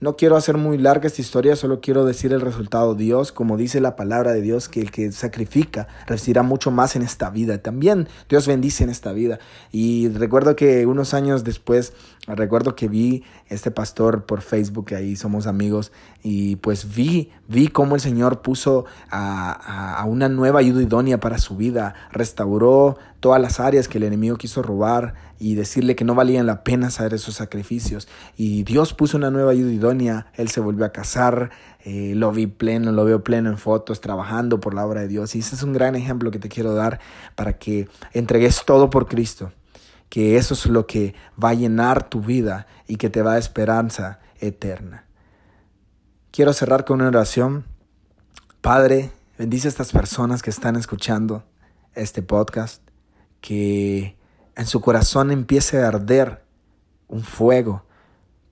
No 0.00 0.16
quiero 0.16 0.36
hacer 0.36 0.56
muy 0.56 0.78
larga 0.78 1.08
esta 1.08 1.20
historia, 1.20 1.56
solo 1.56 1.80
quiero 1.82 2.06
decir 2.06 2.32
el 2.32 2.40
resultado. 2.40 2.94
Dios, 2.94 3.30
como 3.30 3.58
dice 3.58 3.80
la 3.80 3.94
palabra 3.94 4.32
de 4.32 4.40
Dios, 4.40 4.70
que 4.70 4.80
el 4.80 4.90
que 4.90 5.12
sacrifica 5.12 5.88
recibirá 6.06 6.42
mucho 6.42 6.70
más 6.70 6.96
en 6.96 7.02
esta 7.02 7.28
vida. 7.28 7.58
También 7.58 8.08
Dios 8.30 8.46
bendice 8.46 8.82
en 8.84 8.90
esta 8.90 9.12
vida. 9.12 9.40
Y 9.72 10.08
recuerdo 10.08 10.56
que 10.56 10.86
unos 10.86 11.12
años 11.12 11.44
después, 11.44 11.92
recuerdo 12.36 12.74
que 12.74 12.88
vi 12.88 13.24
este 13.48 13.70
pastor 13.70 14.24
por 14.26 14.42
Facebook, 14.42 14.94
ahí 14.94 15.16
somos 15.16 15.46
amigos, 15.46 15.92
y 16.22 16.56
pues 16.56 16.94
vi, 16.94 17.30
vi 17.46 17.68
cómo 17.68 17.94
el 17.94 18.00
Señor 18.00 18.42
puso 18.42 18.84
a, 19.10 19.94
a 19.98 20.04
una 20.04 20.28
nueva 20.28 20.60
ayuda 20.60 20.82
idónea 20.82 21.20
para 21.20 21.38
su 21.38 21.56
vida, 21.56 21.94
restauró 22.12 22.98
todas 23.20 23.40
las 23.40 23.60
áreas 23.60 23.88
que 23.88 23.98
el 23.98 24.04
enemigo 24.04 24.36
quiso 24.36 24.62
robar 24.62 25.14
y 25.38 25.54
decirle 25.54 25.96
que 25.96 26.04
no 26.04 26.14
valían 26.14 26.46
la 26.46 26.64
pena 26.64 26.88
hacer 26.88 27.14
esos 27.14 27.34
sacrificios. 27.34 28.08
Y 28.36 28.64
Dios 28.64 28.94
puso 28.94 29.16
una 29.16 29.30
nueva 29.30 29.52
ayuda 29.52 29.72
idónea, 29.72 30.26
él 30.34 30.48
se 30.48 30.60
volvió 30.60 30.84
a 30.84 30.92
casar, 30.92 31.50
eh, 31.84 32.12
lo 32.14 32.32
vi 32.32 32.46
pleno, 32.46 32.92
lo 32.92 33.04
veo 33.04 33.22
pleno 33.22 33.48
en 33.48 33.58
fotos, 33.58 34.00
trabajando 34.00 34.60
por 34.60 34.74
la 34.74 34.84
obra 34.84 35.02
de 35.02 35.08
Dios. 35.08 35.34
Y 35.34 35.40
ese 35.40 35.54
es 35.54 35.62
un 35.62 35.72
gran 35.72 35.94
ejemplo 35.94 36.30
que 36.30 36.38
te 36.38 36.48
quiero 36.48 36.74
dar 36.74 37.00
para 37.34 37.54
que 37.54 37.88
entregues 38.12 38.64
todo 38.64 38.90
por 38.90 39.06
Cristo, 39.06 39.52
que 40.08 40.36
eso 40.36 40.54
es 40.54 40.66
lo 40.66 40.86
que 40.86 41.14
va 41.42 41.50
a 41.50 41.54
llenar 41.54 42.08
tu 42.08 42.20
vida 42.20 42.66
y 42.86 42.96
que 42.96 43.10
te 43.10 43.22
va 43.22 43.34
a 43.34 43.38
esperanza 43.38 44.20
eterna. 44.40 45.04
Quiero 46.30 46.52
cerrar 46.52 46.84
con 46.84 47.00
una 47.00 47.08
oración. 47.08 47.64
Padre, 48.60 49.10
bendice 49.38 49.68
a 49.68 49.70
estas 49.70 49.92
personas 49.92 50.42
que 50.42 50.50
están 50.50 50.76
escuchando 50.76 51.44
este 51.94 52.22
podcast 52.22 52.82
que 53.40 54.16
en 54.56 54.66
su 54.66 54.80
corazón 54.80 55.30
empiece 55.30 55.82
a 55.82 55.88
arder 55.88 56.44
un 57.08 57.22
fuego 57.22 57.84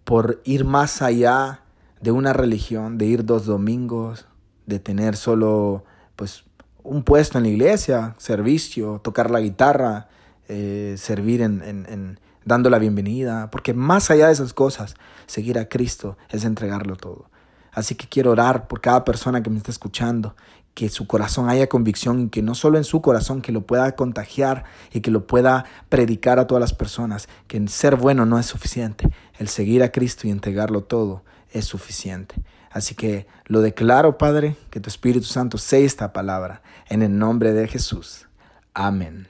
por 0.05 0.41
ir 0.45 0.65
más 0.65 1.03
allá 1.03 1.63
de 2.01 2.11
una 2.11 2.33
religión, 2.33 2.99
de 2.99 3.07
ir 3.07 3.25
dos 3.25 3.47
domingos, 3.47 4.27
de 4.67 4.79
tener 4.79 5.17
solo 5.17 5.85
pues 6.15 6.45
un 6.83 7.03
puesto 7.03 7.39
en 7.39 7.45
la 7.45 7.51
iglesia, 7.51 8.15
servicio, 8.19 9.01
tocar 9.03 9.31
la 9.31 9.41
guitarra, 9.41 10.09
eh, 10.49 10.95
servir 10.99 11.43
en, 11.43 11.63
en, 11.63 12.21
dando 12.45 12.71
la 12.71 12.79
bienvenida, 12.79 13.51
porque 13.51 13.75
más 13.75 14.11
allá 14.11 14.29
de 14.29 14.33
esas 14.33 14.53
cosas, 14.53 14.95
seguir 15.27 15.59
a 15.59 15.69
Cristo 15.69 16.17
es 16.31 16.45
entregarlo 16.45 16.97
todo. 16.97 17.29
Así 17.73 17.95
que 17.95 18.09
quiero 18.09 18.31
orar 18.31 18.69
por 18.69 18.81
cada 18.81 19.05
persona 19.05 19.43
que 19.43 19.51
me 19.51 19.59
está 19.59 19.71
escuchando, 19.71 20.35
que 20.73 20.89
su 20.89 21.07
corazón 21.07 21.49
haya 21.49 21.69
convicción 21.69 22.21
y 22.21 22.29
que 22.29 22.43
no 22.43 22.55
solo 22.55 22.79
en 22.79 22.85
su 22.85 23.03
corazón, 23.03 23.43
que 23.43 23.53
lo 23.53 23.63
pueda 23.63 23.97
contagiar 23.97 24.65
y 24.93 25.01
que 25.01 25.11
lo 25.11 25.27
pueda 25.27 25.65
predicar 25.89 26.39
a 26.39 26.47
todas 26.47 26.61
las 26.61 26.75
personas, 26.75 27.29
que 27.49 27.67
ser 27.69 27.97
bueno 27.97 28.27
no 28.27 28.39
es 28.39 28.47
suficiente, 28.47 29.11
el 29.39 29.49
seguir 29.49 29.83
a 29.83 29.91
Cristo 29.91 30.27
y 30.27 30.31
entregarlo 30.31 30.83
todo 30.85 31.23
es 31.51 31.65
suficiente. 31.65 32.37
Así 32.71 32.95
que 32.95 33.27
lo 33.47 33.63
declaro, 33.63 34.19
Padre, 34.19 34.57
que 34.71 34.81
tu 34.81 34.89
Espíritu 34.89 35.25
Santo 35.25 35.57
sea 35.59 35.79
esta 35.79 36.13
palabra, 36.13 36.63
en 36.89 37.03
el 37.03 37.19
nombre 37.19 37.53
de 37.53 37.69
Jesús. 37.69 38.27
Amén. 38.75 39.29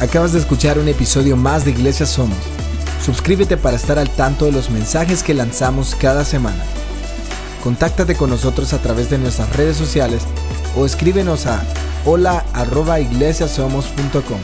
Acabas 0.00 0.32
de 0.32 0.38
escuchar 0.38 0.78
un 0.78 0.86
episodio 0.86 1.36
más 1.36 1.64
de 1.64 1.72
Iglesia 1.72 2.06
Somos. 2.06 2.38
Suscríbete 3.04 3.56
para 3.56 3.74
estar 3.74 3.98
al 3.98 4.08
tanto 4.08 4.44
de 4.44 4.52
los 4.52 4.70
mensajes 4.70 5.24
que 5.24 5.34
lanzamos 5.34 5.96
cada 5.96 6.24
semana. 6.24 6.62
Contáctate 7.64 8.14
con 8.14 8.30
nosotros 8.30 8.72
a 8.72 8.78
través 8.78 9.10
de 9.10 9.18
nuestras 9.18 9.56
redes 9.56 9.76
sociales 9.76 10.22
o 10.76 10.86
escríbenos 10.86 11.46
a 11.46 11.64
hola.iglesiasomos.com. 12.04 14.38